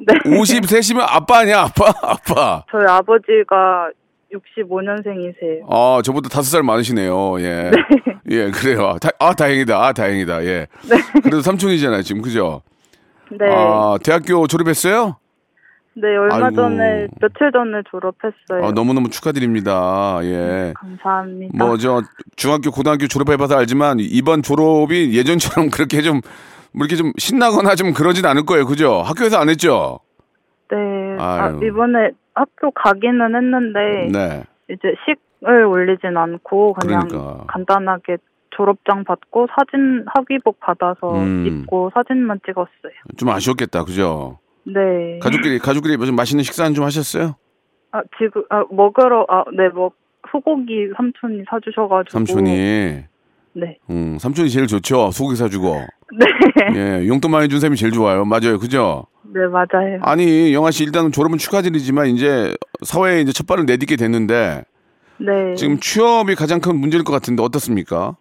네. 0.00 0.14
53시면 0.24 1.06
아빠 1.08 1.38
아니야, 1.38 1.60
아빠, 1.62 1.92
아빠. 2.02 2.64
저희 2.72 2.84
아버지가 2.84 3.90
65년생이세요. 4.34 5.66
아, 5.70 6.00
저보다 6.02 6.28
다섯 6.28 6.50
살 6.50 6.62
많으시네요. 6.62 7.40
예. 7.40 7.70
예, 8.30 8.50
그래요. 8.50 8.96
다, 9.00 9.10
아, 9.18 9.34
다행이다. 9.34 9.76
아, 9.76 9.92
다행이다. 9.92 10.44
예. 10.44 10.66
그래도 11.22 11.40
삼촌이잖아요, 11.40 12.02
지금. 12.02 12.22
그죠? 12.22 12.62
네. 13.30 13.46
아, 13.50 13.96
대학교 14.02 14.46
졸업했어요? 14.46 15.16
네, 15.96 16.08
얼마 16.08 16.46
아이고. 16.46 16.56
전에, 16.56 17.06
며칠 17.20 17.52
전에 17.52 17.82
졸업했어요. 17.90 18.66
아, 18.66 18.72
너무너무 18.72 19.10
축하드립니다. 19.10 20.18
예. 20.22 20.72
감사합니다. 20.76 21.64
뭐, 21.64 21.76
저, 21.76 22.02
중학교, 22.36 22.70
고등학교 22.70 23.06
졸업해 23.06 23.36
봐서 23.36 23.56
알지만, 23.56 23.98
이번 24.00 24.42
졸업이 24.42 25.16
예전처럼 25.16 25.70
그렇게 25.70 26.02
좀, 26.02 26.20
뭐 26.72 26.84
이렇게 26.86 26.96
좀 26.96 27.12
신나거나 27.16 27.76
좀 27.76 27.92
그러진 27.92 28.26
않을 28.26 28.44
거예요. 28.44 28.66
그죠? 28.66 29.02
학교에서 29.02 29.38
안 29.38 29.48
했죠? 29.48 30.00
네. 30.70 30.76
아. 31.20 31.56
이번에 31.62 32.10
학교 32.34 32.70
가기는 32.70 33.34
했는데, 33.34 34.08
네. 34.12 34.44
이제 34.68 34.94
식을 35.04 35.64
올리진 35.64 36.16
않고, 36.16 36.74
그냥 36.74 37.08
그러니까. 37.08 37.44
간단하게 37.48 38.18
졸업장 38.50 39.04
받고, 39.04 39.48
사진, 39.56 40.04
학위복 40.14 40.60
받아서 40.60 41.14
음. 41.20 41.46
입고 41.46 41.90
사진만 41.94 42.40
찍었어요. 42.46 42.92
좀 43.16 43.28
아쉬웠겠다. 43.30 43.84
그죠? 43.84 44.38
네. 44.64 45.18
가족끼리, 45.20 45.58
가족끼리 45.58 45.96
좀 46.06 46.16
맛있는 46.16 46.42
식사는 46.44 46.74
좀 46.74 46.84
하셨어요? 46.84 47.36
아, 47.92 48.02
지금, 48.18 48.42
아, 48.50 48.64
먹으러, 48.70 49.26
아, 49.28 49.44
네, 49.56 49.68
뭐, 49.68 49.90
소고기 50.30 50.88
삼촌이 50.96 51.44
사주셔가지고. 51.48 52.10
삼촌이. 52.10 52.50
네. 53.56 53.78
음, 53.90 54.18
삼촌이 54.18 54.50
제일 54.50 54.66
좋죠. 54.66 55.10
소고기 55.12 55.36
사주고. 55.36 55.74
네. 56.74 56.74
예, 56.74 57.06
용돈 57.06 57.30
많이 57.30 57.48
준 57.48 57.60
셈이 57.60 57.76
제일 57.76 57.92
좋아요. 57.92 58.24
맞아요. 58.24 58.58
그죠? 58.58 59.06
네, 59.34 59.46
맞아요. 59.48 59.98
아니, 60.02 60.54
영아 60.54 60.70
씨 60.70 60.84
일단 60.84 61.10
졸업은 61.10 61.38
축하드리지만 61.38 62.06
이제 62.06 62.54
사회에 62.82 63.20
이제 63.20 63.32
첫 63.32 63.48
발을 63.48 63.66
내딛게 63.66 63.96
됐는데 63.96 64.62
네. 65.18 65.54
지금 65.56 65.78
취업이 65.80 66.36
가장 66.36 66.60
큰 66.60 66.76
문제일 66.76 67.02
것 67.02 67.12
같은데 67.12 67.42
어떻습니까? 67.42 68.16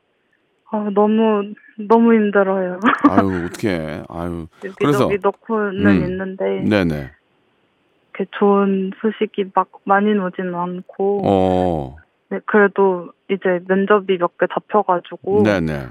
아, 0.71 0.89
너무, 0.95 1.53
너무 1.87 2.13
힘들어요. 2.15 2.79
아유, 3.09 3.45
어떡해. 3.45 4.03
아유. 4.09 4.47
여기저기 4.65 5.17
넣고는 5.21 5.85
음. 5.85 6.03
있는데, 6.05 6.63
네 6.65 6.83
네. 6.83 7.11
이렇게 8.15 8.29
좋은 8.39 8.91
소식이 8.99 9.51
막 9.53 9.69
많이 9.83 10.17
오지는 10.17 10.55
않고, 10.55 11.21
어, 11.25 11.95
네, 12.31 12.39
그래도 12.47 13.11
이제 13.29 13.59
면접이 13.67 14.17
몇 14.17 14.31
개 14.39 14.47
잡혀가지고, 14.51 15.43
네네. 15.43 15.85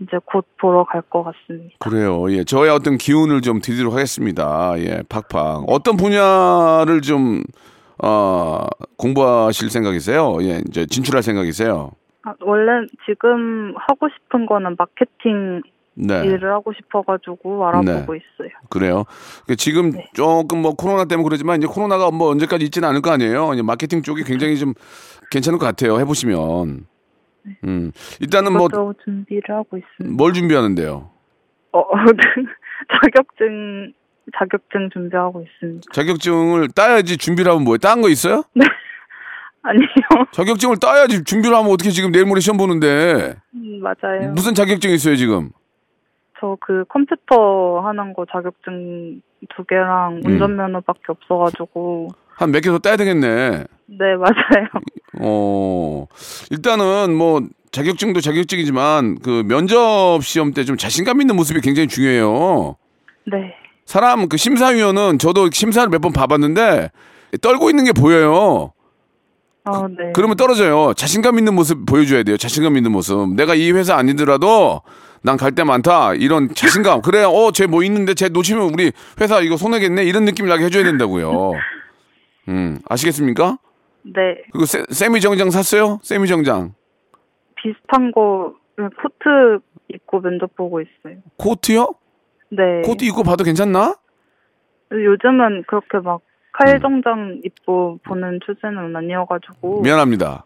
이제 0.00 0.18
곧 0.24 0.44
보러 0.60 0.84
갈 0.84 1.02
것 1.02 1.22
같습니다. 1.24 1.74
그래요. 1.78 2.30
예. 2.32 2.44
저의 2.44 2.70
어떤 2.70 2.98
기운을 2.98 3.40
좀 3.42 3.60
드리도록 3.60 3.94
하겠습니다. 3.94 4.74
예, 4.78 5.02
팍팍. 5.08 5.64
어떤 5.68 5.96
분야를 5.96 7.00
좀, 7.00 7.42
어, 8.02 8.66
공부하실 8.96 9.70
생각이세요? 9.70 10.36
예, 10.42 10.62
이제 10.68 10.84
진출할 10.86 11.22
생각이세요? 11.22 11.92
아, 12.24 12.34
원래 12.40 12.86
지금 13.06 13.74
하고 13.76 14.08
싶은 14.08 14.46
거는 14.46 14.76
마케팅 14.78 15.62
네. 15.96 16.24
일을 16.24 16.52
하고 16.52 16.72
싶어가지고 16.72 17.66
알아보고 17.68 17.84
네. 17.84 18.00
있어요. 18.18 18.48
그래요. 18.68 19.04
그 19.46 19.54
지금 19.54 19.92
네. 19.92 20.06
조금 20.14 20.60
뭐 20.62 20.72
코로나 20.72 21.04
때문에 21.04 21.22
그러지만 21.22 21.58
이제 21.58 21.68
코로나가 21.68 22.10
뭐 22.10 22.30
언제까지 22.30 22.64
있지는 22.64 22.88
않을 22.88 23.00
거 23.00 23.10
아니에요. 23.12 23.52
이제 23.54 23.62
마케팅 23.62 24.02
쪽이 24.02 24.24
굉장히 24.24 24.58
좀 24.58 24.74
괜찮을 25.30 25.58
것 25.60 25.66
같아요. 25.66 26.00
해보시면. 26.00 26.86
음, 27.64 27.92
일단은 28.20 28.52
뭐뭘 28.52 28.94
준비를 29.04 29.42
하고 29.54 29.76
있습니다. 29.76 30.32
준비하는데요? 30.32 31.10
어, 31.72 31.82
자격증 33.02 33.92
자격증 34.38 34.90
준비하고 34.92 35.42
있습니다. 35.42 35.82
자격증을 35.92 36.68
따야지 36.74 37.16
준비를 37.16 37.50
하면 37.52 37.64
뭐예요? 37.64 37.78
딴 37.78 38.00
거 38.00 38.08
있어요? 38.08 38.42
아니요, 39.62 39.86
자격증을 40.32 40.76
따야지 40.80 41.24
준비를 41.24 41.56
하면 41.56 41.70
어떻게 41.70 41.90
지금 41.90 42.12
내일 42.12 42.26
모레 42.26 42.40
시험 42.40 42.56
보는데 42.58 43.34
음, 43.54 43.80
맞아요. 43.80 44.30
무슨 44.32 44.54
자격증이 44.54 44.94
있어요 44.94 45.16
지금? 45.16 45.50
저 46.40 46.56
그 46.60 46.84
컴퓨터 46.88 47.80
하는 47.80 48.12
거 48.12 48.26
자격증 48.30 49.22
두 49.56 49.64
개랑 49.64 50.20
음. 50.24 50.32
운전면허밖에 50.32 51.00
없어가지고 51.08 52.08
한 52.36 52.50
몇 52.50 52.60
개 52.62 52.70
더 52.70 52.78
따야 52.78 52.96
되겠네. 52.96 53.64
네 53.86 54.16
맞아요. 54.16 54.68
어, 55.20 56.06
일단은 56.50 57.14
뭐 57.14 57.42
자격증도 57.72 58.20
자격증이지만 58.20 59.18
그 59.22 59.42
면접 59.46 60.20
시험 60.22 60.52
때 60.52 60.64
좀 60.64 60.76
자신감 60.76 61.20
있는 61.20 61.36
모습이 61.36 61.60
굉장히 61.60 61.88
중요해요. 61.88 62.76
네, 63.26 63.54
사람 63.86 64.28
그 64.28 64.36
심사위원은 64.36 65.18
저도 65.18 65.50
심사를 65.52 65.88
몇 65.88 66.00
번 66.00 66.12
봐봤는데 66.12 66.90
떨고 67.42 67.70
있는 67.70 67.84
게 67.84 67.92
보여요. 67.92 68.72
어, 69.66 69.88
네. 69.88 70.12
그러면 70.14 70.36
떨어져요. 70.36 70.92
자신감 70.94 71.38
있는 71.38 71.54
모습 71.54 71.86
보여줘야 71.86 72.22
돼요. 72.22 72.36
자신감 72.36 72.76
있는 72.76 72.92
모습. 72.92 73.30
내가 73.34 73.54
이 73.54 73.72
회사 73.72 73.96
아니더라도 73.96 74.82
난갈데 75.22 75.64
많다. 75.64 76.12
이런 76.14 76.54
자신감. 76.54 77.00
그래야 77.00 77.28
어, 77.28 77.50
쟤 77.50 77.66
뭐 77.66 77.82
있는데 77.82 78.12
쟤 78.12 78.28
놓치면 78.28 78.74
우리 78.74 78.92
회사 79.22 79.40
이거 79.40 79.56
손해겠네. 79.56 80.04
이런 80.04 80.26
느낌 80.26 80.46
나게 80.48 80.66
해줘야 80.66 80.84
된다고요. 80.84 81.52
음, 82.48 82.78
아시겠습니까? 82.86 83.56
네 84.04 84.42
그리고 84.52 84.66
세, 84.66 84.84
세미 84.88 85.20
정장 85.20 85.50
샀어요? 85.50 85.98
세미 86.02 86.28
정장. 86.28 86.74
비슷한 87.56 88.12
거 88.12 88.54
코트 88.76 89.60
입고 89.88 90.20
면접 90.20 90.54
보고 90.56 90.80
있어요. 90.80 91.16
코트요? 91.36 91.94
네. 92.50 92.82
코트 92.84 93.04
입고 93.04 93.22
봐도 93.22 93.44
괜찮나? 93.44 93.96
요즘은 94.92 95.64
그렇게 95.66 95.98
막 95.98 96.20
칼 96.56 96.80
정장 96.80 97.40
입고 97.44 97.98
보는 98.06 98.38
추세는 98.46 98.94
아니어가지고. 98.94 99.82
미안합니다. 99.82 100.44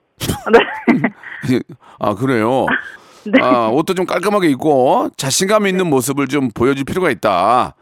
네. 0.50 1.60
아, 1.98 2.14
그래요? 2.14 2.66
네. 3.26 3.42
아, 3.42 3.68
옷도 3.68 3.92
좀 3.92 4.06
깔끔하게 4.06 4.48
입고 4.48 5.10
자신감 5.16 5.66
있는 5.66 5.86
모습을 5.88 6.26
좀 6.28 6.48
보여줄 6.50 6.84
필요가 6.86 7.10
있다. 7.10 7.74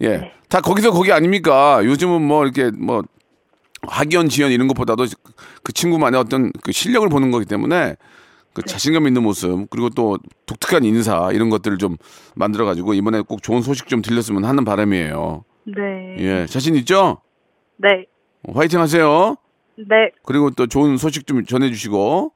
예. 0.00 0.08
네. 0.16 0.32
다 0.48 0.62
거기서 0.62 0.92
거기 0.92 1.12
아닙니까? 1.12 1.84
요즘은 1.84 2.22
뭐 2.22 2.44
이렇게 2.44 2.70
뭐 2.70 3.02
학연, 3.88 4.28
지연 4.28 4.50
이런 4.50 4.68
것보다도 4.68 5.06
그 5.62 5.72
친구만의 5.72 6.20
어떤 6.20 6.52
그 6.62 6.72
실력을 6.72 7.08
보는 7.08 7.30
거기 7.30 7.44
때문에 7.44 7.96
그 8.54 8.62
네. 8.62 8.72
자신감 8.72 9.06
있는 9.06 9.22
모습 9.22 9.70
그리고 9.70 9.88
또 9.90 10.18
독특한 10.46 10.84
인사 10.84 11.30
이런 11.32 11.50
것들을 11.50 11.78
좀 11.78 11.96
만들어 12.34 12.64
가지고 12.64 12.94
이번에 12.94 13.20
꼭 13.20 13.42
좋은 13.42 13.62
소식 13.62 13.88
좀 13.88 14.02
들렸으면 14.02 14.44
하는 14.44 14.64
바람이에요. 14.64 15.44
네. 15.64 16.16
예. 16.18 16.46
자신 16.46 16.74
있죠? 16.76 17.20
네. 17.76 18.06
화이팅 18.52 18.80
하세요. 18.80 19.36
네. 19.76 20.10
그리고 20.24 20.50
또 20.50 20.66
좋은 20.66 20.96
소식 20.96 21.26
좀 21.26 21.44
전해 21.44 21.68
주시고 21.68 22.32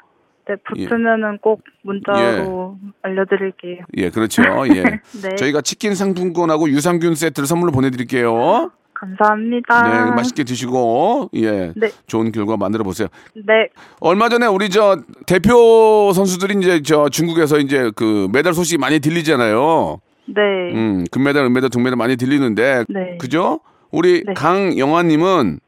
네. 0.48 0.56
붙으면은 0.64 1.38
꼭 1.38 1.62
문자로 1.82 2.76
알려드릴게요. 3.02 3.84
예, 3.96 4.10
그렇죠. 4.10 4.42
예. 4.68 4.82
네. 5.22 5.34
저희가 5.36 5.60
치킨 5.60 5.94
상품권하고 5.94 6.68
유산균 6.68 7.14
세트를 7.14 7.46
선물로 7.46 7.72
보내드릴게요. 7.72 8.70
감사합니다. 9.02 9.82
네, 10.06 10.10
맛있게 10.12 10.44
드시고 10.44 11.30
예, 11.34 11.72
네. 11.74 11.88
좋은 12.06 12.30
결과 12.30 12.56
만들어 12.56 12.84
보세요. 12.84 13.08
네. 13.34 13.68
얼마 14.00 14.28
전에 14.28 14.46
우리 14.46 14.70
저 14.70 14.98
대표 15.26 16.12
선수들이 16.14 16.54
이제 16.58 16.82
저 16.82 17.08
중국에서 17.08 17.58
이제 17.58 17.90
그 17.96 18.28
메달 18.32 18.54
소식이 18.54 18.78
많이 18.78 19.00
들리잖아요. 19.00 20.00
네. 20.26 20.40
음, 20.74 21.04
금메달, 21.10 21.44
은메달, 21.46 21.70
동메달 21.70 21.96
많이 21.96 22.16
들리는데, 22.16 22.84
네. 22.88 23.18
그죠? 23.18 23.60
우리 23.90 24.22
네. 24.24 24.34
강영아님은 24.34 25.58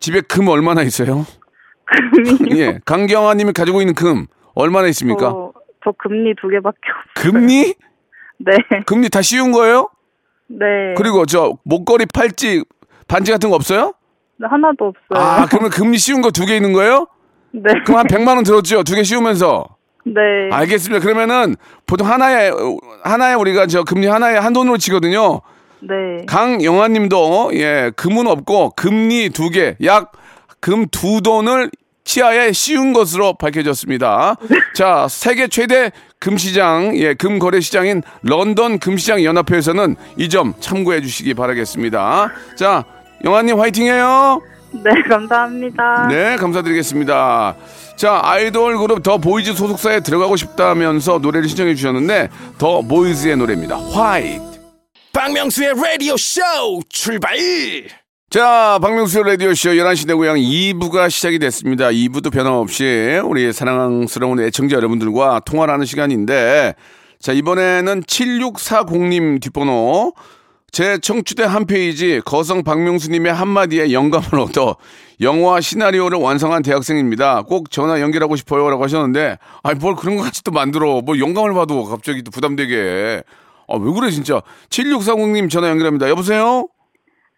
집에 0.00 0.22
금 0.22 0.48
얼마나 0.48 0.82
있어요? 0.82 1.26
금이요? 2.14 2.56
예, 2.56 2.78
강경아님이 2.86 3.52
가지고 3.52 3.82
있는 3.82 3.94
금 3.94 4.26
얼마나 4.54 4.88
있습니까? 4.88 5.20
저, 5.20 5.52
저 5.84 5.92
금리 5.98 6.34
두 6.40 6.48
개밖에 6.48 6.78
없어요. 7.14 7.32
금리? 7.32 7.74
네. 8.38 8.52
금리 8.86 9.10
다 9.10 9.20
씌운 9.20 9.52
거예요? 9.52 9.90
네. 10.48 10.94
그리고 10.96 11.26
저 11.26 11.52
목걸이, 11.64 12.06
팔찌, 12.12 12.64
반지 13.06 13.30
같은 13.32 13.50
거 13.50 13.56
없어요? 13.56 13.92
네, 14.38 14.46
하나도 14.48 14.92
없어요. 15.10 15.26
아, 15.28 15.46
그러면 15.46 15.70
금리 15.70 15.98
씌운 15.98 16.20
거 16.20 16.30
두 16.30 16.46
개 16.46 16.56
있는 16.56 16.72
거예요? 16.72 17.06
네. 17.52 17.62
그럼 17.84 17.98
한 18.00 18.06
100만 18.06 18.28
원 18.36 18.44
들었죠? 18.44 18.82
두 18.84 18.94
개 18.94 19.02
씌우면서. 19.02 19.66
네. 20.06 20.12
알겠습니다. 20.52 21.02
그러면은 21.04 21.56
보통 21.86 22.06
하나에 22.08 22.50
하나에 23.04 23.34
우리가 23.34 23.66
저 23.66 23.82
금리 23.84 24.06
하나에 24.06 24.36
한 24.38 24.52
돈으로 24.52 24.78
치거든요. 24.78 25.40
네. 25.80 26.24
강영환님도 26.26 27.50
예 27.54 27.92
금은 27.96 28.26
없고 28.26 28.70
금리 28.76 29.30
두 29.30 29.50
개, 29.50 29.76
약 29.84 30.12
금 30.60 30.86
두 30.90 31.20
돈을 31.20 31.70
치아에 32.04 32.52
씌운 32.52 32.92
것으로 32.92 33.34
밝혀졌습니다. 33.34 34.34
자, 34.74 35.06
세계 35.08 35.46
최대 35.46 35.92
금시장, 36.20 36.96
예, 36.98 37.14
금거래 37.14 37.60
시장인 37.60 38.02
런던 38.22 38.78
금시장 38.78 39.22
연합회에서는 39.24 39.96
이 40.16 40.28
점 40.28 40.52
참고해 40.60 41.00
주시기 41.00 41.34
바라겠습니다. 41.34 42.30
자, 42.56 42.84
영환님 43.24 43.58
화이팅해요. 43.58 44.40
네, 44.84 44.90
감사합니다. 45.08 46.08
네, 46.08 46.36
감사드리겠습니다. 46.36 47.56
자, 47.96 48.20
아이돌 48.22 48.76
그룹 48.78 49.02
더 49.02 49.16
보이즈 49.18 49.54
소속사에 49.54 50.00
들어가고 50.00 50.36
싶다면서 50.36 51.18
노래를 51.18 51.48
신청해 51.48 51.74
주셨는데 51.74 52.28
더 52.58 52.82
보이즈의 52.82 53.36
노래입니다. 53.36 53.78
화이트. 53.78 54.58
박명수의 55.12 55.72
라디오 55.82 56.16
쇼 56.16 56.40
출발 56.90 57.36
자, 58.30 58.78
박명수 58.82 59.22
라디오쇼 59.22 59.70
11시 59.70 60.06
내 60.06 60.12
고향 60.12 60.36
2부가 60.36 61.08
시작이 61.08 61.38
됐습니다. 61.38 61.88
2부도 61.88 62.30
변함없이 62.30 63.22
우리 63.24 63.50
사랑스러운 63.54 64.38
애청자 64.40 64.76
여러분들과 64.76 65.40
통화를 65.46 65.72
하는 65.72 65.86
시간인데, 65.86 66.74
자, 67.20 67.32
이번에는 67.32 68.02
7640님 68.02 69.40
뒷번호, 69.40 70.12
제 70.70 70.98
청취대 70.98 71.44
한 71.44 71.64
페이지 71.64 72.20
거성 72.22 72.64
박명수님의 72.64 73.32
한마디에 73.32 73.92
영감을 73.92 74.38
얻어 74.40 74.76
영화 75.22 75.62
시나리오를 75.62 76.18
완성한 76.18 76.62
대학생입니다. 76.62 77.44
꼭 77.44 77.70
전화 77.70 78.02
연결하고 78.02 78.36
싶어요. 78.36 78.68
라고 78.68 78.84
하셨는데, 78.84 79.38
아니, 79.62 79.78
뭘 79.78 79.96
그런 79.96 80.16
거 80.18 80.22
같이 80.22 80.44
또 80.44 80.50
만들어. 80.50 81.00
뭐 81.00 81.18
영감을 81.18 81.54
봐도 81.54 81.84
갑자기 81.84 82.22
또 82.22 82.30
부담되게. 82.30 83.22
아, 83.68 83.76
왜 83.80 83.90
그래, 83.90 84.10
진짜. 84.10 84.42
7640님 84.68 85.48
전화 85.48 85.70
연결합니다. 85.70 86.10
여보세요? 86.10 86.68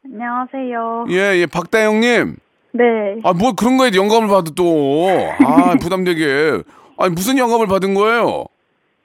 안녕하세요. 0.05 1.07
예, 1.11 1.37
예, 1.41 1.47
박다영님. 1.47 2.37
네. 2.73 2.83
아, 3.23 3.33
뭐 3.33 3.53
그런 3.53 3.77
거에 3.77 3.91
영감을 3.95 4.29
받아 4.29 4.51
또. 4.57 5.09
아, 5.45 5.75
부담되게. 5.81 6.63
아니, 6.97 7.15
무슨 7.15 7.37
영감을 7.39 7.67
받은 7.67 7.95
거예요? 7.95 8.47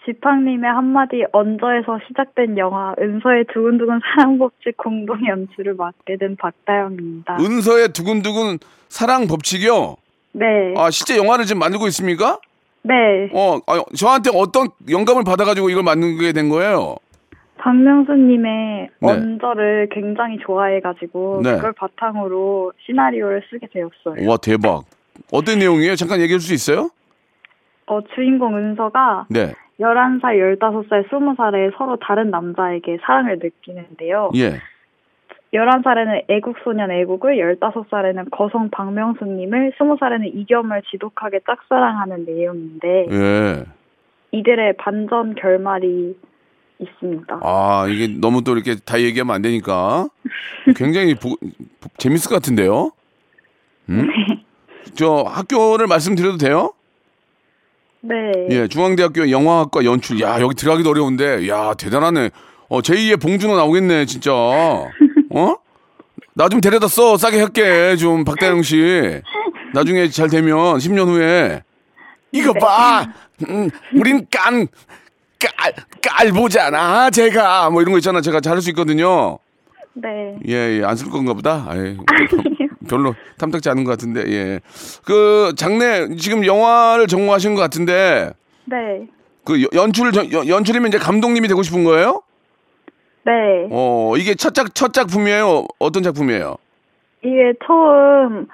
지팡님의 0.05 0.69
한마디 0.69 1.23
언저에서 1.31 1.99
시작된 2.07 2.57
영화 2.57 2.93
은서의 2.99 3.45
두근두근 3.53 3.99
사랑법칙 4.15 4.77
공동 4.77 5.17
연출을 5.27 5.73
맡게 5.73 6.17
된 6.17 6.35
박다영입니다. 6.37 7.37
은서의 7.39 7.89
두근두근 7.89 8.59
사랑 8.87 9.27
법칙이요? 9.27 9.97
네. 10.33 10.45
아, 10.77 10.91
실제 10.91 11.17
영화를 11.17 11.45
지금 11.45 11.59
만들고 11.59 11.87
있습니까? 11.87 12.39
네. 12.83 12.93
어, 13.33 13.59
아, 13.65 13.83
저한테 13.97 14.29
어떤 14.33 14.67
영감을 14.89 15.23
받아가지고 15.23 15.71
이걸 15.71 15.81
만들게 15.83 16.31
된 16.33 16.49
거예요? 16.49 16.97
박명수님의 17.57 18.89
네. 18.99 19.07
언저를 19.07 19.89
굉장히 19.91 20.37
좋아해가지고 20.39 21.41
네. 21.43 21.55
그걸 21.55 21.73
바탕으로 21.73 22.73
시나리오를 22.85 23.43
쓰게 23.49 23.67
되었어요. 23.71 24.29
와, 24.29 24.37
대박. 24.37 24.83
어떤 25.31 25.59
내용이에요? 25.59 25.95
잠깐 25.95 26.19
얘기해 26.19 26.37
줄 26.39 26.47
수 26.47 26.53
있어요? 26.53 26.89
어, 27.87 28.01
주인공 28.15 28.57
은서가 28.57 29.27
네. 29.29 29.53
11살, 29.79 30.57
15살, 30.59 31.09
20살에 31.09 31.77
서로 31.77 31.97
다른 31.97 32.29
남자에게 32.31 32.97
사랑을 33.05 33.39
느끼는데요. 33.41 34.31
예. 34.35 34.59
11살에는 35.53 36.23
애국소년 36.29 36.91
애국을, 36.91 37.37
15살에는 37.37 38.29
거성 38.31 38.69
박명수님을, 38.71 39.73
20살에는 39.77 40.31
이겸을 40.33 40.81
지독하게 40.91 41.41
짝사랑하는 41.45 42.25
내용인데 42.25 43.07
예. 43.11 43.63
이들의 44.31 44.73
반전 44.77 45.35
결말이 45.35 46.17
있습니다. 46.79 47.39
아, 47.41 47.87
이게 47.89 48.07
너무 48.07 48.43
또 48.43 48.53
이렇게 48.53 48.75
다 48.75 48.99
얘기하면 49.01 49.35
안 49.35 49.41
되니까. 49.41 50.07
굉장히 50.75 51.15
보- 51.15 51.37
보- 51.37 51.89
재밌을 51.97 52.29
것 52.29 52.35
같은데요? 52.35 52.91
음? 53.89 54.07
저 54.95 55.23
학교를 55.27 55.87
말씀드려도 55.87 56.37
돼요? 56.37 56.73
네. 58.01 58.15
예, 58.51 58.67
중앙대학교 58.67 59.29
영화학과 59.31 59.83
연출. 59.83 60.19
야, 60.21 60.39
여기 60.39 60.55
들어가기도 60.55 60.89
어려운데. 60.91 61.47
야, 61.47 61.73
대단하네. 61.73 62.29
어, 62.69 62.81
제2의 62.81 63.19
봉준호 63.21 63.55
나오겠네, 63.55 64.05
진짜. 64.05 64.31
어? 64.33 65.55
나 66.33 66.49
좀 66.49 66.61
데려다 66.61 66.87
써. 66.87 67.17
싸게 67.17 67.39
할게. 67.39 67.95
좀, 67.95 68.23
박다영 68.25 68.61
씨. 68.61 69.21
나중에 69.73 70.09
잘 70.09 70.29
되면, 70.29 70.77
10년 70.77 71.07
후에. 71.07 71.63
이거 72.31 72.53
봐! 72.53 73.05
음, 73.49 73.69
우린 73.93 74.27
깐, 74.29 74.67
깔, 75.45 75.73
깔보잖아, 76.01 77.09
제가. 77.09 77.69
뭐 77.69 77.81
이런 77.81 77.91
거 77.93 77.97
있잖아. 77.99 78.21
제가 78.21 78.39
잘할 78.41 78.61
수 78.61 78.69
있거든요. 78.71 79.37
네. 79.93 80.37
예, 80.47 80.79
예, 80.79 80.83
안 80.83 80.95
쓸 80.95 81.09
건가 81.09 81.33
보다. 81.33 81.65
아이, 81.67 81.95
별로 82.89 83.15
탐탁지 83.37 83.69
않은 83.69 83.83
것 83.83 83.91
같은데, 83.91 84.23
예. 84.27 84.59
그, 85.05 85.53
장래, 85.55 86.07
지금 86.17 86.45
영화를 86.45 87.07
전공하신 87.07 87.55
것 87.55 87.61
같은데, 87.61 88.31
네. 88.65 89.07
그 89.45 89.61
여- 89.63 89.67
연출 89.73 90.11
전- 90.11 90.31
연- 90.33 90.47
연출이면 90.47 90.89
이제 90.89 90.97
감독님이 90.97 91.47
되고 91.47 91.61
싶은 91.63 91.83
거예요? 91.83 92.21
네. 93.25 93.31
어 93.71 94.13
이게 94.17 94.35
첫 94.35 94.53
작 94.53 94.73
첫 94.75 94.93
작품이에요. 94.93 95.65
어떤 95.79 96.03
작품이에요? 96.03 96.57
이게 97.23 97.53
처음 97.65 98.47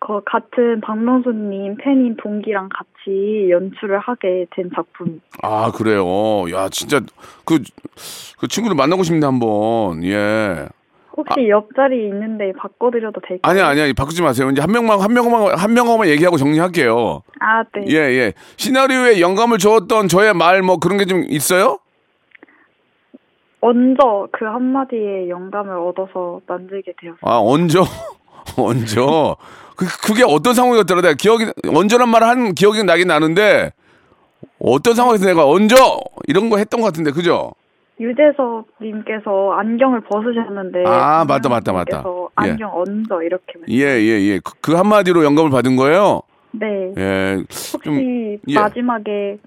그 0.00 0.20
같은 0.24 0.80
박명수님 0.80 1.76
팬인 1.76 2.16
동기랑 2.16 2.70
같이 2.70 3.48
연출을 3.50 3.98
하게 3.98 4.46
된 4.56 4.70
작품. 4.74 5.20
아 5.42 5.70
그래요. 5.70 6.04
야 6.52 6.68
진짜 6.70 7.00
그그 7.44 8.48
친구를 8.48 8.74
만나고 8.76 9.02
싶네 9.02 9.24
한번. 9.26 10.02
예. 10.04 10.66
혹시 11.16 11.48
옆자리 11.50 12.06
있는데 12.06 12.52
바꿔드려도 12.56 13.20
될까요? 13.20 13.40
아니야 13.42 13.66
아니야 13.66 13.92
바꾸지 13.94 14.22
마세요. 14.22 14.48
이제 14.50 14.62
한 14.62 14.72
명만 14.72 15.00
한 15.00 15.12
명만 15.12 15.52
한 15.58 15.74
명만 15.74 16.08
얘기하고 16.08 16.38
정리할게요. 16.38 17.22
아, 17.40 17.62
네. 17.74 17.84
예 17.90 17.94
예. 17.96 18.32
시나리오에 18.56 19.20
영감을 19.20 19.58
주었던 19.58 20.08
저의 20.08 20.32
말 20.34 20.62
뭐 20.62 20.78
그런 20.78 20.96
게 20.96 21.04
좀 21.04 21.24
있어요? 21.28 21.78
언저 23.60 24.28
그 24.32 24.46
한마디에 24.46 25.28
영감을 25.28 25.76
얻어서 25.76 26.40
만들게 26.46 26.94
되었어요. 26.98 27.18
아 27.22 27.38
얹어 27.38 27.84
얹어. 28.56 29.36
그 29.80 29.86
그게 30.06 30.22
어떤 30.26 30.52
상황이었더라? 30.52 31.00
내가 31.00 31.14
기억이 31.14 31.46
얹어란 31.66 32.10
말을 32.10 32.26
한 32.28 32.54
기억이 32.54 32.84
나긴 32.84 33.08
나는데 33.08 33.72
어떤 34.58 34.94
상황에서 34.94 35.24
내가 35.24 35.46
얹어 35.46 35.74
이런 36.26 36.50
거 36.50 36.58
했던 36.58 36.80
것 36.82 36.86
같은데 36.88 37.10
그죠? 37.12 37.52
유재석님께서 37.98 39.52
안경을 39.52 40.02
벗으셨는데 40.02 40.84
아, 40.86 41.24
맞다, 41.26 41.48
맞다, 41.48 41.72
맞다. 41.72 42.04
예. 42.06 42.50
안경 42.50 42.70
얹어 42.74 43.22
이렇게 43.22 43.58
말- 43.58 43.68
예, 43.70 43.84
예, 44.00 44.20
예. 44.20 44.38
그, 44.44 44.52
그 44.60 44.74
한마디로 44.74 45.24
영감을 45.24 45.50
받은 45.50 45.76
거예요? 45.76 46.20
네. 46.52 46.66
예. 46.98 47.42
좀, 47.82 47.94
혹시 47.94 48.38
예. 48.48 48.54
마지막에 48.54 49.38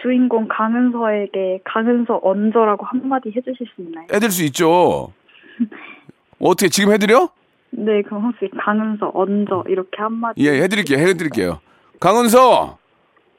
주인공 0.00 0.48
강은서에게 0.48 1.60
강은서 1.64 2.20
얹어라고 2.22 2.86
한마디 2.86 3.28
해주실 3.36 3.66
수 3.74 3.82
있나요? 3.82 4.06
해드릴 4.12 4.30
수 4.30 4.44
있죠. 4.44 5.12
어떻게, 6.40 6.68
지금 6.68 6.92
해드려? 6.92 7.28
네, 7.76 8.02
그럼 8.02 8.26
혹시 8.26 8.48
강은서 8.64 9.10
얹어 9.14 9.64
이렇게 9.68 9.90
한마디. 9.98 10.40
예, 10.44 10.62
해드릴게요. 10.62 10.98
해드릴게요. 10.98 11.60
강은서! 12.00 12.78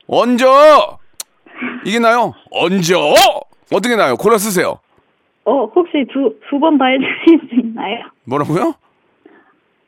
얹어! 0.07 0.97
이게 1.85 1.99
나요? 1.99 2.33
얹어! 2.51 3.13
어떻게 3.73 3.95
나요? 3.95 4.15
골라 4.17 4.37
쓰세요. 4.37 4.79
어, 5.45 5.65
혹시 5.65 6.05
두, 6.11 6.35
두 6.49 6.59
번 6.59 6.77
다 6.77 6.85
해주실 6.85 7.49
수 7.49 7.55
있나요? 7.61 8.05
뭐라고요? 8.25 8.73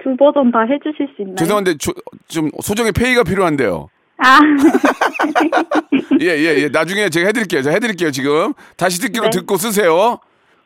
두 0.03 0.15
버전 0.15 0.51
다 0.51 0.61
해주실 0.61 1.09
수 1.15 1.21
있나요? 1.23 1.35
죄송한데, 1.35 1.77
조- 1.77 1.93
좀 2.27 2.49
소정의 2.61 2.91
페이가 2.91 3.23
필요한데요. 3.23 3.89
아, 4.19 4.39
예, 6.21 6.25
예, 6.27 6.55
예. 6.63 6.69
나중에 6.69 7.09
제가 7.09 7.27
해드릴게요. 7.27 7.61
제가 7.61 7.73
해드릴게요, 7.75 8.11
지금. 8.11 8.53
다시 8.77 8.99
듣기로 9.01 9.25
네. 9.25 9.29
듣고 9.31 9.57
쓰세요. 9.57 10.19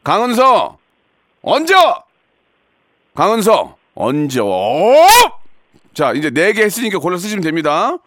강은서, 0.03 0.77
얹어! 1.41 2.03
강은서, 3.15 3.75
얹어! 3.95 5.07
자, 5.93 6.13
이제 6.13 6.29
네 6.29 6.53
개 6.53 6.63
했으니까 6.63 6.99
골라 6.99 7.17
쓰시면 7.17 7.43
됩니다. 7.43 7.97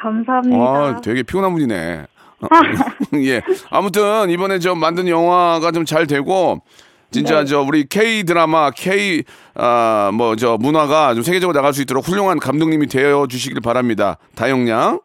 감사합니다. 0.00 0.56
아, 0.62 1.00
되게 1.02 1.22
피곤한 1.22 1.52
분이네. 1.52 2.06
어, 2.42 2.46
예. 3.24 3.42
아무튼, 3.70 4.30
이번에 4.30 4.58
저 4.58 4.74
만든 4.74 5.08
영화가 5.08 5.72
좀 5.72 5.84
잘 5.84 6.06
되고, 6.06 6.60
진짜 7.10 7.40
네. 7.40 7.44
저 7.46 7.60
우리 7.62 7.86
K 7.88 8.22
드라마, 8.24 8.70
K, 8.70 9.24
아, 9.54 10.10
뭐 10.14 10.36
저 10.36 10.56
문화가 10.58 11.14
좀 11.14 11.22
세계적으로 11.22 11.56
나갈 11.56 11.72
수 11.74 11.82
있도록 11.82 12.06
훌륭한 12.06 12.38
감독님이 12.38 12.86
되어 12.86 13.26
주시길 13.26 13.60
바랍니다. 13.60 14.16
다영양. 14.36 15.00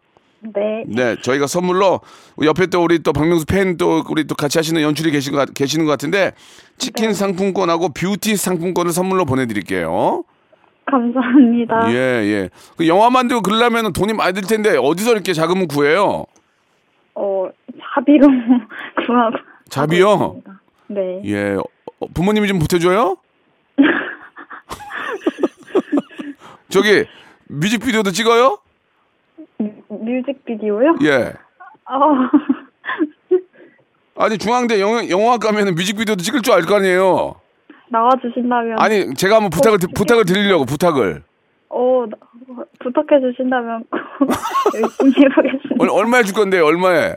네. 0.53 0.83
네, 0.87 1.15
저희가 1.21 1.47
선물로 1.47 2.01
옆에 2.43 2.67
또 2.67 2.83
우리 2.83 2.99
또 2.99 3.13
박명수 3.13 3.45
팬 3.45 3.77
또 3.77 4.03
우리 4.09 4.25
또 4.25 4.35
같이 4.35 4.57
하시는 4.59 4.79
연출이 4.81 5.11
계신 5.11 5.31
것, 5.33 5.39
같- 5.39 5.53
계시는 5.53 5.85
것 5.85 5.91
같은데 5.91 6.33
치킨 6.77 7.13
상품권하고 7.13 7.89
뷰티 7.89 8.35
상품권을 8.35 8.91
선물로 8.91 9.25
보내드릴게요. 9.25 10.23
감사합니다. 10.85 11.91
예, 11.91 11.95
예. 11.95 12.49
그 12.77 12.87
영화 12.87 13.09
만들고 13.09 13.41
그러려면 13.41 13.91
돈이 13.91 14.13
많이 14.13 14.33
들 14.33 14.43
텐데 14.43 14.77
어디서 14.77 15.13
이렇게 15.13 15.33
자금을 15.33 15.67
구해요? 15.67 16.25
어, 17.15 17.47
자비로 17.95 18.27
구하고. 19.07 19.37
자비요? 19.69 20.41
네. 20.87 21.21
예. 21.25 21.55
어, 21.55 22.07
부모님이 22.13 22.47
좀 22.47 22.59
보태줘요? 22.59 23.17
저기 26.69 27.05
뮤직비디오도 27.47 28.11
찍어요? 28.11 28.59
뮤- 29.57 29.73
뮤직비디오요? 29.89 30.95
예. 31.03 31.33
어, 31.87 32.29
아니 34.17 34.37
중앙대 34.37 34.79
영, 34.81 35.09
영화 35.09 35.37
가면은 35.37 35.75
뮤직비디오도 35.75 36.21
찍을 36.23 36.41
줄 36.41 36.53
알 36.53 36.61
거 36.65 36.75
아니에요. 36.75 37.35
나와주신다면. 37.89 38.79
아니 38.79 39.13
제가 39.15 39.35
한번 39.35 39.49
부탁을 39.51 39.77
드- 39.79 39.87
부탁을 39.87 40.25
드리려고 40.25 40.65
부탁을. 40.65 41.23
어, 41.69 42.05
나- 42.09 42.17
부탁해 42.79 43.19
주신다면 43.21 43.83
꼭 43.89 43.99
열심히 44.75 45.25
해보겠습니다. 45.25 45.75
얼, 45.79 45.89
얼마에 45.89 46.23
줄 46.23 46.33
건데 46.35 46.59
얼마에? 46.59 47.15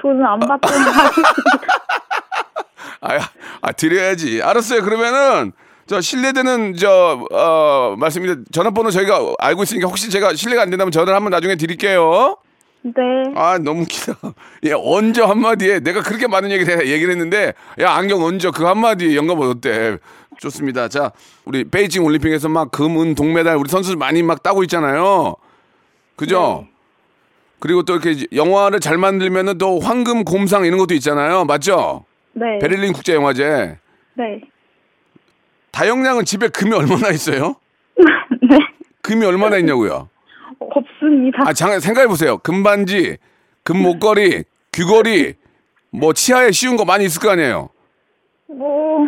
돈은 0.00 0.24
안 0.24 0.38
받도록 0.38 0.76
아, 3.02 3.18
아 3.62 3.72
드려야지. 3.72 4.42
알았어요. 4.42 4.82
그러면은 4.82 5.52
저 5.90 6.00
실례되는 6.00 6.76
저 6.76 7.26
어, 7.32 7.96
말씀인데 7.98 8.44
전화번호 8.52 8.92
저희가 8.92 9.32
알고 9.40 9.64
있으니까 9.64 9.88
혹시 9.88 10.08
제가 10.08 10.34
실례가 10.34 10.62
안 10.62 10.70
된다면 10.70 10.92
전화를 10.92 11.16
한번 11.16 11.32
나중에 11.32 11.56
드릴게요. 11.56 12.36
네. 12.82 12.92
아 13.34 13.58
너무 13.58 13.82
웃기다. 13.82 14.14
예, 14.66 14.72
얹어 14.72 15.26
한마디에 15.26 15.80
내가 15.80 16.00
그렇게 16.02 16.28
많은 16.28 16.52
얘기를 16.52 16.78
해- 16.80 16.88
얘기를 16.92 17.10
했는데 17.10 17.54
야 17.80 17.90
안경 17.94 18.22
얹어 18.22 18.52
그 18.52 18.62
한마디에 18.66 19.16
영감 19.16 19.40
어때? 19.40 19.98
좋습니다. 20.38 20.86
자 20.86 21.10
우리 21.44 21.64
베이징 21.64 22.04
올림픽에서 22.04 22.48
막 22.48 22.70
금은 22.70 23.16
동메달 23.16 23.56
우리 23.56 23.68
선수들 23.68 23.96
많이 23.96 24.22
막 24.22 24.44
따고 24.44 24.62
있잖아요. 24.62 25.34
그죠? 26.14 26.68
그리고 27.58 27.82
또 27.82 27.94
이렇게 27.96 28.26
영화를 28.32 28.78
잘 28.78 28.96
만들면은 28.96 29.58
또 29.58 29.80
황금 29.80 30.22
곰상 30.22 30.64
이런 30.64 30.78
것도 30.78 30.94
있잖아요. 30.94 31.46
맞죠? 31.46 32.04
네. 32.34 32.60
베를린 32.60 32.92
국제 32.92 33.12
영화제. 33.16 33.76
네. 34.14 34.40
다영양은 35.72 36.24
집에 36.24 36.48
금이 36.48 36.74
얼마나 36.74 37.10
있어요? 37.10 37.56
네. 38.42 38.58
금이 39.02 39.24
얼마나 39.24 39.56
있냐고요? 39.58 40.08
없습니다. 40.58 41.42
아, 41.46 41.52
장 41.52 41.78
생각해 41.80 42.06
보세요. 42.06 42.38
금반지, 42.38 43.16
금목걸이, 43.64 44.44
귀걸이, 44.72 45.34
뭐 45.90 46.12
치아에 46.12 46.52
씌운 46.52 46.76
거 46.76 46.84
많이 46.84 47.04
있을 47.04 47.20
거 47.20 47.30
아니에요. 47.30 47.70
뭐, 48.48 49.06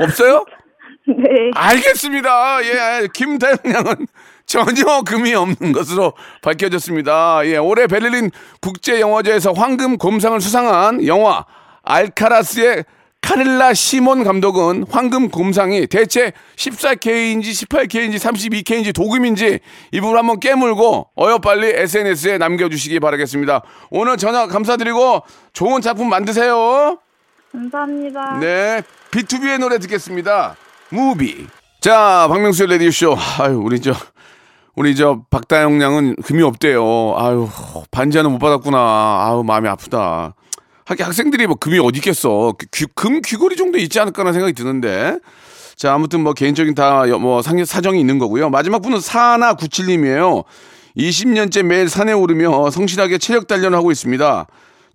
없어요? 0.00 0.44
네. 1.06 1.50
알겠습니다. 1.54 2.64
예, 2.64 3.08
김다영 3.12 3.56
양은 3.66 4.06
전혀 4.46 5.02
금이 5.02 5.34
없는 5.34 5.72
것으로 5.72 6.12
밝혀졌습니다. 6.42 7.46
예, 7.46 7.56
올해 7.56 7.86
베를린 7.86 8.30
국제영화제에서 8.60 9.52
황금 9.52 9.96
곰상을 9.96 10.40
수상한 10.40 11.06
영화 11.06 11.44
알카라스의 11.82 12.84
카를라 13.30 13.74
시몬 13.74 14.24
감독은 14.24 14.86
황금 14.90 15.28
곰상이 15.28 15.86
대체 15.86 16.32
14K인지 16.56 17.42
18K인지 17.42 18.16
32K인지 18.16 18.92
도금인지 18.92 19.60
이 19.92 20.00
부분 20.00 20.18
한번 20.18 20.40
깨물고 20.40 21.10
어여 21.16 21.38
빨리 21.38 21.68
SNS에 21.68 22.38
남겨주시기 22.38 22.98
바라겠습니다. 22.98 23.62
오늘 23.90 24.16
전화 24.16 24.48
감사드리고 24.48 25.22
좋은 25.52 25.80
작품 25.80 26.08
만드세요. 26.08 26.98
감사합니다. 27.52 28.38
네, 28.40 28.82
B2B의 29.12 29.60
노래 29.60 29.78
듣겠습니다. 29.78 30.56
무비. 30.88 31.46
자, 31.80 32.26
박명수의 32.28 32.68
라디오쇼. 32.68 33.16
아유, 33.38 33.60
우리 33.62 33.80
저, 33.80 33.92
우리 34.74 34.96
저, 34.96 35.22
박다영 35.30 35.80
양은 35.80 36.16
금이 36.16 36.42
없대요. 36.42 37.14
아유, 37.16 37.48
반지하는 37.92 38.32
못 38.32 38.38
받았구나. 38.38 38.76
아유, 39.28 39.44
마음이 39.44 39.68
아프다. 39.68 40.34
하긴 40.90 41.06
학생들이 41.06 41.46
뭐 41.46 41.54
금이 41.54 41.78
어디 41.78 41.98
있겠어. 41.98 42.52
귀- 42.72 42.86
금 42.96 43.22
귀걸이 43.22 43.54
정도 43.54 43.78
있지 43.78 44.00
않을까라는 44.00 44.32
생각이 44.32 44.52
드는데. 44.54 45.18
자, 45.76 45.94
아무튼 45.94 46.20
뭐 46.22 46.32
개인적인 46.34 46.74
다뭐 46.74 47.42
사정이 47.42 48.00
있는 48.00 48.18
거고요. 48.18 48.50
마지막 48.50 48.82
분은 48.82 48.98
사나 49.00 49.54
97님이에요. 49.54 50.42
20년째 50.96 51.62
매일 51.62 51.88
산에 51.88 52.12
오르며 52.12 52.70
성실하게 52.70 53.18
체력 53.18 53.46
단련을 53.46 53.78
하고 53.78 53.92
있습니다. 53.92 54.46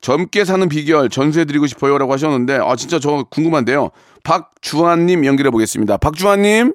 젊게 0.01 0.43
사는 0.43 0.67
비결 0.67 1.10
전수해드리고 1.10 1.65
싶어요라고 1.67 2.12
하셨는데 2.12 2.60
아 2.62 2.75
진짜 2.75 2.99
저 2.99 3.23
궁금한데요. 3.31 3.91
박주환님 4.23 5.25
연결해 5.25 5.49
보겠습니다. 5.49 5.95
박주환님 5.97 6.73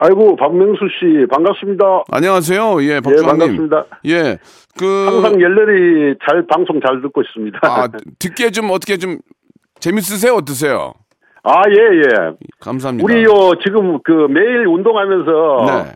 아이고 0.00 0.36
박명수 0.36 0.80
씨 0.98 1.26
반갑습니다. 1.26 2.04
안녕하세요. 2.12 2.82
예, 2.82 2.96
예 2.96 3.00
박주환님. 3.00 3.38
반갑습니다. 3.38 3.86
예, 4.06 4.38
그 4.78 5.06
항상 5.06 5.40
열렬히 5.40 6.14
잘 6.24 6.46
방송 6.46 6.80
잘 6.80 7.02
듣고 7.02 7.22
있습니다. 7.22 7.58
아, 7.62 7.88
듣기에 8.20 8.50
좀 8.50 8.70
어떻게 8.70 8.96
좀 8.96 9.18
재밌으세요? 9.80 10.34
어떠세요? 10.34 10.92
아, 11.42 11.62
예, 11.68 11.98
예. 11.98 12.32
감사합니다. 12.60 13.04
우리요, 13.04 13.54
지금 13.64 13.98
그 14.02 14.28
매일 14.30 14.66
운동하면서 14.66 15.64
네. 15.66 15.92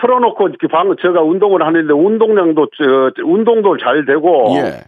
틀어놓고 0.00 0.48
이렇게 0.48 0.66
방, 0.68 0.94
제가 1.00 1.22
운동을 1.22 1.64
하는데 1.66 1.92
운동량도, 1.92 2.68
저, 2.76 3.22
운동도 3.24 3.76
잘 3.78 4.04
되고. 4.06 4.54
예. 4.56 4.84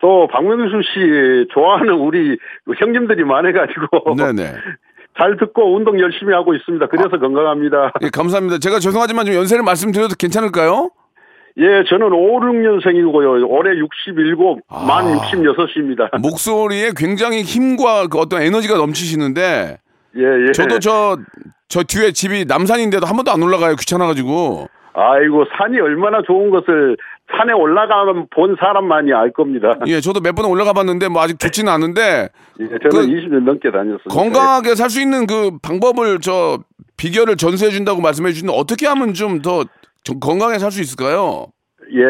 또 0.00 0.28
박명수 0.30 0.80
씨 0.82 1.48
좋아하는 1.52 1.94
우리 1.94 2.38
형님들이 2.78 3.24
많아가지고. 3.24 4.14
네네. 4.14 4.54
잘 5.18 5.36
듣고 5.36 5.74
운동 5.74 5.98
열심히 6.00 6.32
하고 6.32 6.54
있습니다. 6.54 6.86
그래서 6.86 7.18
건강합니다. 7.18 7.92
예, 8.02 8.08
감사합니다. 8.10 8.58
제가 8.58 8.78
죄송하지만 8.78 9.26
좀 9.26 9.34
연세를 9.34 9.64
말씀드려도 9.64 10.14
괜찮을까요? 10.16 10.90
예, 11.58 11.82
저는 11.88 12.12
5, 12.12 12.40
6년생이고요. 12.40 13.50
올해 13.50 13.76
67, 13.76 14.36
아. 14.68 14.86
만 14.86 15.06
66입니다. 15.06 16.16
목소리에 16.22 16.90
굉장히 16.96 17.42
힘과 17.42 18.06
그 18.06 18.18
어떤 18.18 18.42
에너지가 18.42 18.76
넘치시는데 18.76 19.78
예, 20.16 20.22
예. 20.22 20.52
저도 20.52 20.78
저, 20.78 21.18
저 21.68 21.82
뒤에 21.82 22.12
집이 22.12 22.44
남산인데도 22.46 23.06
한 23.06 23.16
번도 23.16 23.32
안 23.32 23.42
올라가요. 23.42 23.74
귀찮아가지고. 23.74 24.68
아이고 24.94 25.44
산이 25.56 25.80
얼마나 25.80 26.22
좋은 26.22 26.50
것을 26.50 26.96
산에 27.36 27.52
올라가면 27.52 28.28
본 28.30 28.56
사람만이 28.58 29.12
알 29.12 29.32
겁니다. 29.32 29.76
예, 29.86 30.00
저도 30.00 30.20
몇 30.20 30.34
번 30.34 30.46
올라가 30.46 30.72
봤는데 30.72 31.08
뭐 31.08 31.22
아직 31.22 31.38
좋지는 31.38 31.70
않은데 31.72 32.28
예, 32.60 32.64
저는 32.66 32.78
그 32.90 32.98
20년 33.06 33.44
넘게 33.44 33.70
다녔습니다. 33.70 34.08
건강하게 34.08 34.74
살 34.74 34.88
수 34.90 35.00
있는 35.00 35.26
그 35.26 35.50
방법을 35.62 36.20
저 36.20 36.58
비결을 36.96 37.36
전수해 37.36 37.70
준다고 37.70 38.00
말씀해 38.00 38.30
주시는데 38.32 38.56
어떻게 38.58 38.86
하면 38.86 39.14
좀 39.14 39.42
더 39.42 39.64
건강하게 40.20 40.58
살 40.58 40.70
수 40.70 40.80
있을까요? 40.80 41.46
예, 41.92 42.02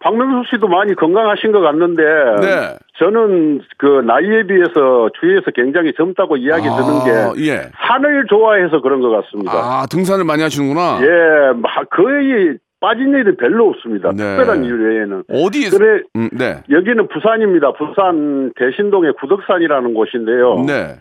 박명수 0.00 0.48
씨도 0.50 0.66
많이 0.68 0.94
건강하신 0.94 1.52
것 1.52 1.60
같는데 1.60 2.02
네. 2.40 2.76
저는 2.98 3.60
그 3.78 3.86
나이에 4.06 4.46
비해서 4.46 5.08
주위에서 5.20 5.50
굉장히 5.54 5.92
젊다고 5.96 6.36
이야기 6.38 6.66
아, 6.68 6.76
드는 6.76 7.34
게 7.36 7.46
예. 7.50 7.70
산을 7.86 8.26
좋아해서 8.28 8.80
그런 8.80 9.00
것 9.00 9.10
같습니다. 9.10 9.52
아, 9.52 9.86
등산을 9.90 10.24
많이 10.24 10.42
하시는구나. 10.42 11.00
예, 11.02 11.52
마- 11.60 11.84
거의 11.90 12.56
빠진 12.80 13.08
일이 13.14 13.34
별로 13.36 13.68
없습니다. 13.70 14.10
네. 14.10 14.36
특별한 14.36 14.64
이유 14.64 14.74
외에는. 14.74 15.24
어디 15.30 15.70
그래 15.70 16.02
음, 16.16 16.28
네. 16.32 16.62
여기는 16.70 17.08
부산입니다. 17.08 17.72
부산 17.72 18.52
대신동의 18.56 19.14
구덕산이라는 19.20 19.94
곳인데요. 19.94 20.64
네. 20.66 20.96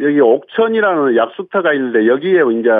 여기 0.00 0.18
옥천이라는 0.20 1.16
약수터가 1.16 1.72
있는데 1.74 2.06
여기에 2.06 2.40
이제 2.58 2.70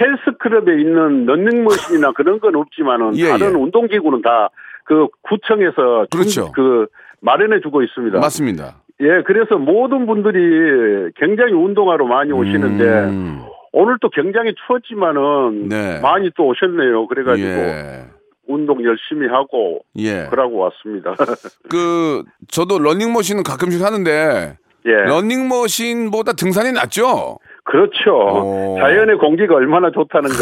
헬스클럽에 0.00 0.80
있는 0.80 1.26
런닝머신이나 1.26 2.12
그런 2.12 2.40
건 2.40 2.56
없지만은 2.56 3.12
예, 3.18 3.28
다른 3.28 3.52
예. 3.52 3.54
운동기구는 3.54 4.22
다 4.22 4.48
그 4.84 5.06
구청에서 5.20 6.06
준- 6.10 6.18
그렇죠. 6.18 6.52
그 6.52 6.86
마련해 7.20 7.60
주고 7.60 7.82
있습니다. 7.82 8.20
맞습니다. 8.20 8.76
예, 9.02 9.22
그래서 9.26 9.58
모든 9.58 10.06
분들이 10.06 11.10
굉장히 11.16 11.52
운동하러 11.52 12.06
많이 12.06 12.32
오시는데 12.32 12.84
음, 13.04 13.40
오늘 13.72 13.96
또 14.00 14.08
굉장히 14.10 14.54
추웠지만은 14.66 15.68
네. 15.68 16.00
많이 16.00 16.30
또 16.36 16.46
오셨네요. 16.46 17.06
그래가지고 17.06 17.48
예. 17.48 18.06
운동 18.46 18.82
열심히 18.82 19.28
하고 19.28 19.80
예. 19.96 20.26
그러고 20.30 20.56
왔습니다. 20.58 21.14
그 21.70 22.24
저도 22.48 22.78
러닝머신은 22.78 23.42
가끔씩 23.42 23.84
하는데 23.84 24.56
예, 24.86 24.90
러닝머신보다 24.90 26.32
등산이 26.32 26.72
낫죠? 26.72 27.38
그렇죠. 27.64 28.16
어. 28.16 28.76
자연의 28.80 29.18
공기가 29.18 29.54
얼마나 29.54 29.90
좋다는 29.90 30.30
걸 30.30 30.38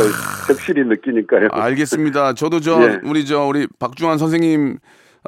적실히 0.46 0.84
느끼니까요. 0.84 1.48
알겠습니다. 1.50 2.34
저도 2.34 2.60
저 2.60 2.78
예. 2.86 3.00
우리 3.02 3.26
저 3.26 3.44
우리 3.44 3.66
박중환 3.80 4.18
선생님 4.18 4.78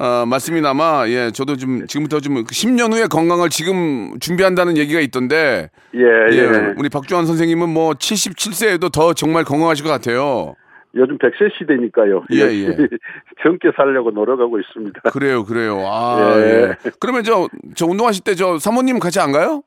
어, 0.01 0.25
말씀이나마 0.27 1.09
예 1.09 1.31
저도 1.31 1.57
좀 1.57 1.87
지금부터 1.87 2.21
좀 2.21 2.45
10년 2.45 2.93
후에 2.93 3.07
건강을 3.07 3.49
지금 3.49 4.19
준비한다는 4.21 4.77
얘기가 4.77 5.01
있던데 5.01 5.71
예, 5.95 6.01
예. 6.33 6.75
우리 6.77 6.89
박중환 6.89 7.27
선생님은 7.27 7.69
뭐 7.69 7.93
77세에도 7.95 8.93
더 8.93 9.13
정말 9.13 9.45
건강하실 9.45 9.85
것 9.85 9.91
같아요. 9.91 10.55
요즘 10.95 11.19
100세 11.19 11.53
시대니까요. 11.59 12.25
예, 12.33 12.41
열심히 12.41 12.89
젊게 13.43 13.71
살려고 13.77 14.11
노력하고 14.11 14.59
있습니다. 14.59 15.01
그래요, 15.11 15.45
그래요. 15.45 15.83
아, 15.87 16.33
예. 16.37 16.43
예. 16.85 16.91
그러면 17.01 17.25
저, 17.25 17.49
저 17.75 17.87
운동하실 17.87 18.25
때 18.25 18.35
저 18.35 18.59
사모님 18.59 18.99
같이 18.99 19.19
안 19.21 19.33
가요? 19.33 19.63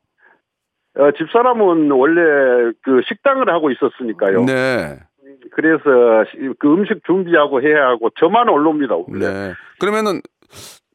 어, 0.97 1.11
집사람은 1.17 1.91
원래 1.91 2.71
그 2.83 3.01
식당을 3.07 3.49
하고 3.49 3.69
있었으니까요. 3.71 4.45
네. 4.45 4.99
그래서 5.53 5.83
시- 6.31 6.37
그 6.59 6.67
음식 6.73 7.01
준비하고 7.05 7.61
해야 7.61 7.87
하고 7.89 8.09
저만 8.19 8.49
올라옵니다. 8.49 8.95
네. 9.19 9.53
그러면은 9.79 10.21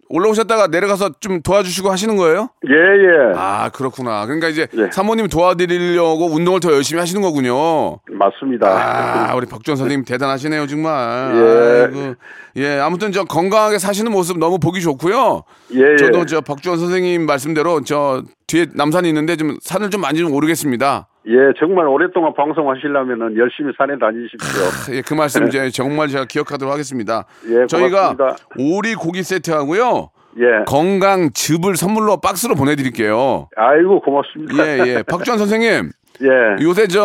올라오셨다가 0.09 0.69
내려가서 0.69 1.11
좀 1.19 1.43
도와주시고 1.43 1.91
하시는 1.91 2.15
거예요? 2.17 2.49
예, 2.69 2.73
예. 2.75 3.33
아, 3.35 3.71
그렇구나. 3.71 4.25
그러니까 4.27 4.47
이제 4.49 4.69
예. 4.79 4.89
사모님 4.93 5.27
도와드리려고 5.27 6.27
운동을 6.33 6.61
더 6.61 6.73
열심히 6.73 7.01
하시는 7.01 7.21
거군요. 7.23 7.99
맞습니다. 8.13 8.69
아, 8.69 9.35
우리 9.35 9.47
박주원 9.47 9.77
선생님 9.77 10.05
대단하시네요, 10.05 10.69
정말. 10.69 11.33
예. 11.35 11.83
아이고. 11.97 12.15
예, 12.59 12.79
아무튼 12.79 13.11
저 13.11 13.25
건강하게 13.25 13.79
사시는 13.79 14.13
모습 14.13 14.39
너무 14.39 14.61
보기 14.61 14.81
좋고요. 14.81 15.43
예, 15.75 15.81
예. 15.95 15.97
저도 15.97 16.25
저 16.27 16.41
박주원 16.41 16.79
선생님 16.79 17.27
말씀대로 17.27 17.83
저 17.83 18.23
뒤에 18.47 18.67
남산이 18.75 19.09
있는데 19.09 19.35
좀 19.35 19.57
산을 19.61 19.91
좀 19.91 20.03
많이 20.03 20.21
좀 20.21 20.33
오르겠습니다. 20.33 21.09
예, 21.29 21.53
정말 21.59 21.89
오랫동안 21.89 22.35
방송하시려면은 22.35 23.37
열심히 23.37 23.73
산에 23.77 23.99
다니십시오. 23.99 24.63
예, 24.95 25.03
그 25.03 25.15
말씀 25.15 25.47
이제 25.49 25.71
정말 25.71 26.09
제가 26.09 26.25
기억하도록 26.25 26.73
하겠습니다. 26.73 27.25
예, 27.49 27.67
저희가 27.67 28.15
고맙습니다. 28.17 28.37
오리 28.59 28.95
고기 28.95 29.23
세트하고요. 29.23 30.11
예. 30.39 30.65
건강 30.67 31.31
즙을 31.33 31.77
선물로 31.77 32.19
박스로 32.21 32.55
보내드릴게요. 32.55 33.49
아이고, 33.57 34.01
고맙습니다. 34.03 34.55
예, 34.67 34.79
예. 34.87 35.03
박주원 35.03 35.39
선생님. 35.39 35.91
예. 36.23 36.65
요새 36.65 36.87
저, 36.87 37.03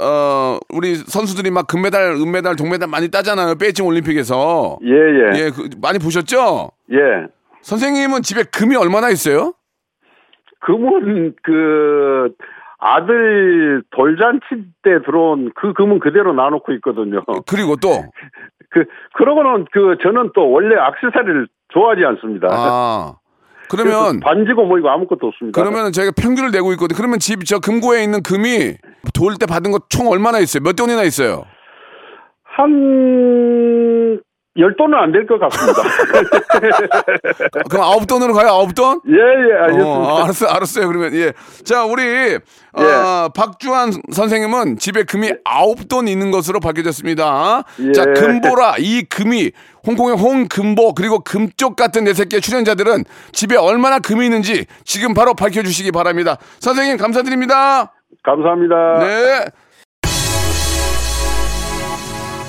어, 0.00 0.58
우리 0.68 0.94
선수들이 0.94 1.50
막 1.50 1.66
금메달, 1.66 2.12
은메달, 2.12 2.56
동메달 2.56 2.88
많이 2.88 3.08
따잖아요. 3.08 3.54
베이징 3.56 3.86
올림픽에서. 3.86 4.78
예, 4.84 4.90
예. 4.92 5.44
예, 5.44 5.50
그, 5.50 5.68
많이 5.80 5.98
보셨죠? 5.98 6.70
예. 6.92 6.96
선생님은 7.62 8.22
집에 8.22 8.42
금이 8.42 8.76
얼마나 8.76 9.08
있어요? 9.10 9.54
금은 10.60 11.34
그 11.42 12.34
아들 12.84 13.82
돌잔치 13.92 14.44
때 14.82 15.00
들어온 15.06 15.52
그 15.54 15.72
금은 15.72 16.00
그대로 16.00 16.32
놔놓고 16.32 16.72
있거든요. 16.74 17.22
그리고 17.46 17.76
또, 17.76 17.88
그 18.70 18.84
그러고는 19.14 19.66
그 19.72 19.96
저는 20.02 20.32
또 20.34 20.50
원래 20.50 20.74
악세사리를 20.76 21.46
좋아하지 21.72 22.04
않습니다. 22.04 22.48
아, 22.50 23.14
그러면, 23.70 24.18
반지고 24.20 24.66
뭐이고 24.66 24.90
아무것도 24.90 25.28
없습니다. 25.28 25.62
그러면 25.62 25.92
저희가 25.92 26.12
평균을 26.20 26.50
내고 26.50 26.72
있거든요. 26.72 26.96
그러면 26.96 27.18
집 27.20 27.44
저 27.46 27.60
금고에 27.60 28.02
있는 28.02 28.20
금이 28.22 28.74
돌 29.14 29.34
때 29.38 29.46
받은 29.46 29.70
거 29.70 29.78
총 29.88 30.08
얼마나 30.08 30.38
있어요? 30.40 30.62
몇 30.64 30.74
돈이나 30.74 31.02
있어요? 31.04 31.44
한 32.44 34.20
열 34.58 34.76
돈은 34.76 34.98
안 34.98 35.12
될 35.12 35.24
것 35.26 35.38
같습니다. 35.40 35.82
그럼 37.70 37.84
아홉 37.84 38.06
돈으로 38.06 38.34
가요? 38.34 38.48
아홉 38.48 38.74
돈? 38.74 39.00
예, 39.08 39.14
예, 39.14 39.54
알겠습니다. 39.62 39.88
어, 39.88 40.22
알았어요, 40.24 40.50
알았어요. 40.50 40.88
그러면 40.88 41.14
예, 41.14 41.32
자 41.64 41.84
우리 41.86 42.02
어, 42.74 42.82
예. 42.82 43.28
박주환 43.34 43.92
선생님은 44.12 44.76
집에 44.78 45.04
금이 45.04 45.32
아홉 45.44 45.88
돈 45.88 46.06
있는 46.06 46.30
것으로 46.30 46.60
밝혀졌습니다. 46.60 47.64
예. 47.80 47.92
자 47.92 48.04
금보라 48.04 48.74
이 48.78 49.04
금이 49.04 49.52
홍콩의 49.86 50.16
홍금보 50.16 50.92
그리고 50.94 51.20
금쪽 51.20 51.74
같은 51.74 52.04
내 52.04 52.12
새끼 52.12 52.40
출연자들은 52.40 53.04
집에 53.32 53.56
얼마나 53.56 53.98
금이 54.00 54.24
있는지 54.26 54.66
지금 54.84 55.14
바로 55.14 55.32
밝혀주시기 55.34 55.92
바랍니다. 55.92 56.36
선생님 56.60 56.98
감사드립니다. 56.98 57.92
감사합니다. 58.22 58.98
네. 59.00 59.44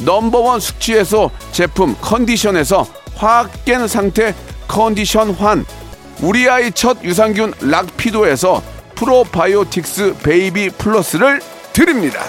넘버원 0.00 0.60
숙취해소 0.60 1.30
제품 1.52 1.96
컨디션에서 2.00 2.86
확 3.14 3.64
깬 3.64 3.86
상태 3.88 4.34
컨디션 4.66 5.30
환 5.30 5.64
우리 6.22 6.48
아이 6.48 6.70
첫 6.72 7.02
유산균 7.02 7.54
락피도에서 7.60 8.62
프로바이오틱스 8.94 10.16
베이비 10.22 10.70
플러스를 10.70 11.40
드립니다. 11.72 12.20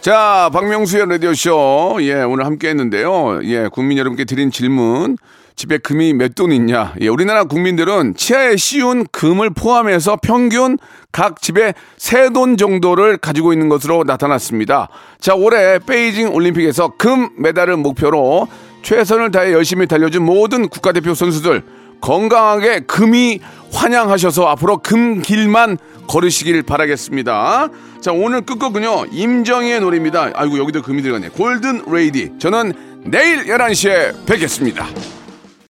자, 0.00 0.48
박명수의 0.52 1.08
라디오쇼. 1.08 1.98
예, 2.02 2.22
오늘 2.22 2.46
함께 2.46 2.68
했는데요. 2.68 3.40
예, 3.44 3.68
국민 3.68 3.98
여러분께 3.98 4.24
드린 4.24 4.50
질문. 4.50 5.16
집에 5.58 5.76
금이 5.78 6.14
몇 6.14 6.36
돈 6.36 6.52
있냐? 6.52 6.94
예, 7.00 7.08
우리나라 7.08 7.42
국민들은 7.42 8.14
치아에 8.16 8.56
씌운 8.56 9.04
금을 9.10 9.50
포함해서 9.50 10.16
평균 10.22 10.78
각 11.10 11.42
집에 11.42 11.74
세 11.96 12.30
돈 12.30 12.56
정도를 12.56 13.16
가지고 13.16 13.52
있는 13.52 13.68
것으로 13.68 14.04
나타났습니다. 14.04 14.88
자, 15.20 15.34
올해 15.34 15.80
베이징 15.80 16.32
올림픽에서 16.32 16.92
금 16.96 17.30
메달을 17.38 17.76
목표로 17.76 18.46
최선을 18.82 19.32
다해 19.32 19.52
열심히 19.52 19.88
달려준 19.88 20.24
모든 20.24 20.68
국가대표 20.68 21.14
선수들 21.14 21.64
건강하게 22.00 22.80
금이 22.80 23.40
환영하셔서 23.72 24.46
앞으로 24.46 24.78
금길만 24.78 25.76
걸으시길 26.06 26.62
바라겠습니다. 26.62 27.68
자, 28.00 28.12
오늘 28.12 28.42
끝곡은요, 28.42 29.06
임정희의 29.10 29.80
노래입니다. 29.80 30.30
아이고, 30.34 30.58
여기도 30.58 30.82
금이 30.82 31.02
들어가네. 31.02 31.30
골든 31.30 31.82
레이디. 31.90 32.30
저는 32.38 32.72
내일 33.06 33.46
11시에 33.46 34.24
뵙겠습니다. 34.24 34.86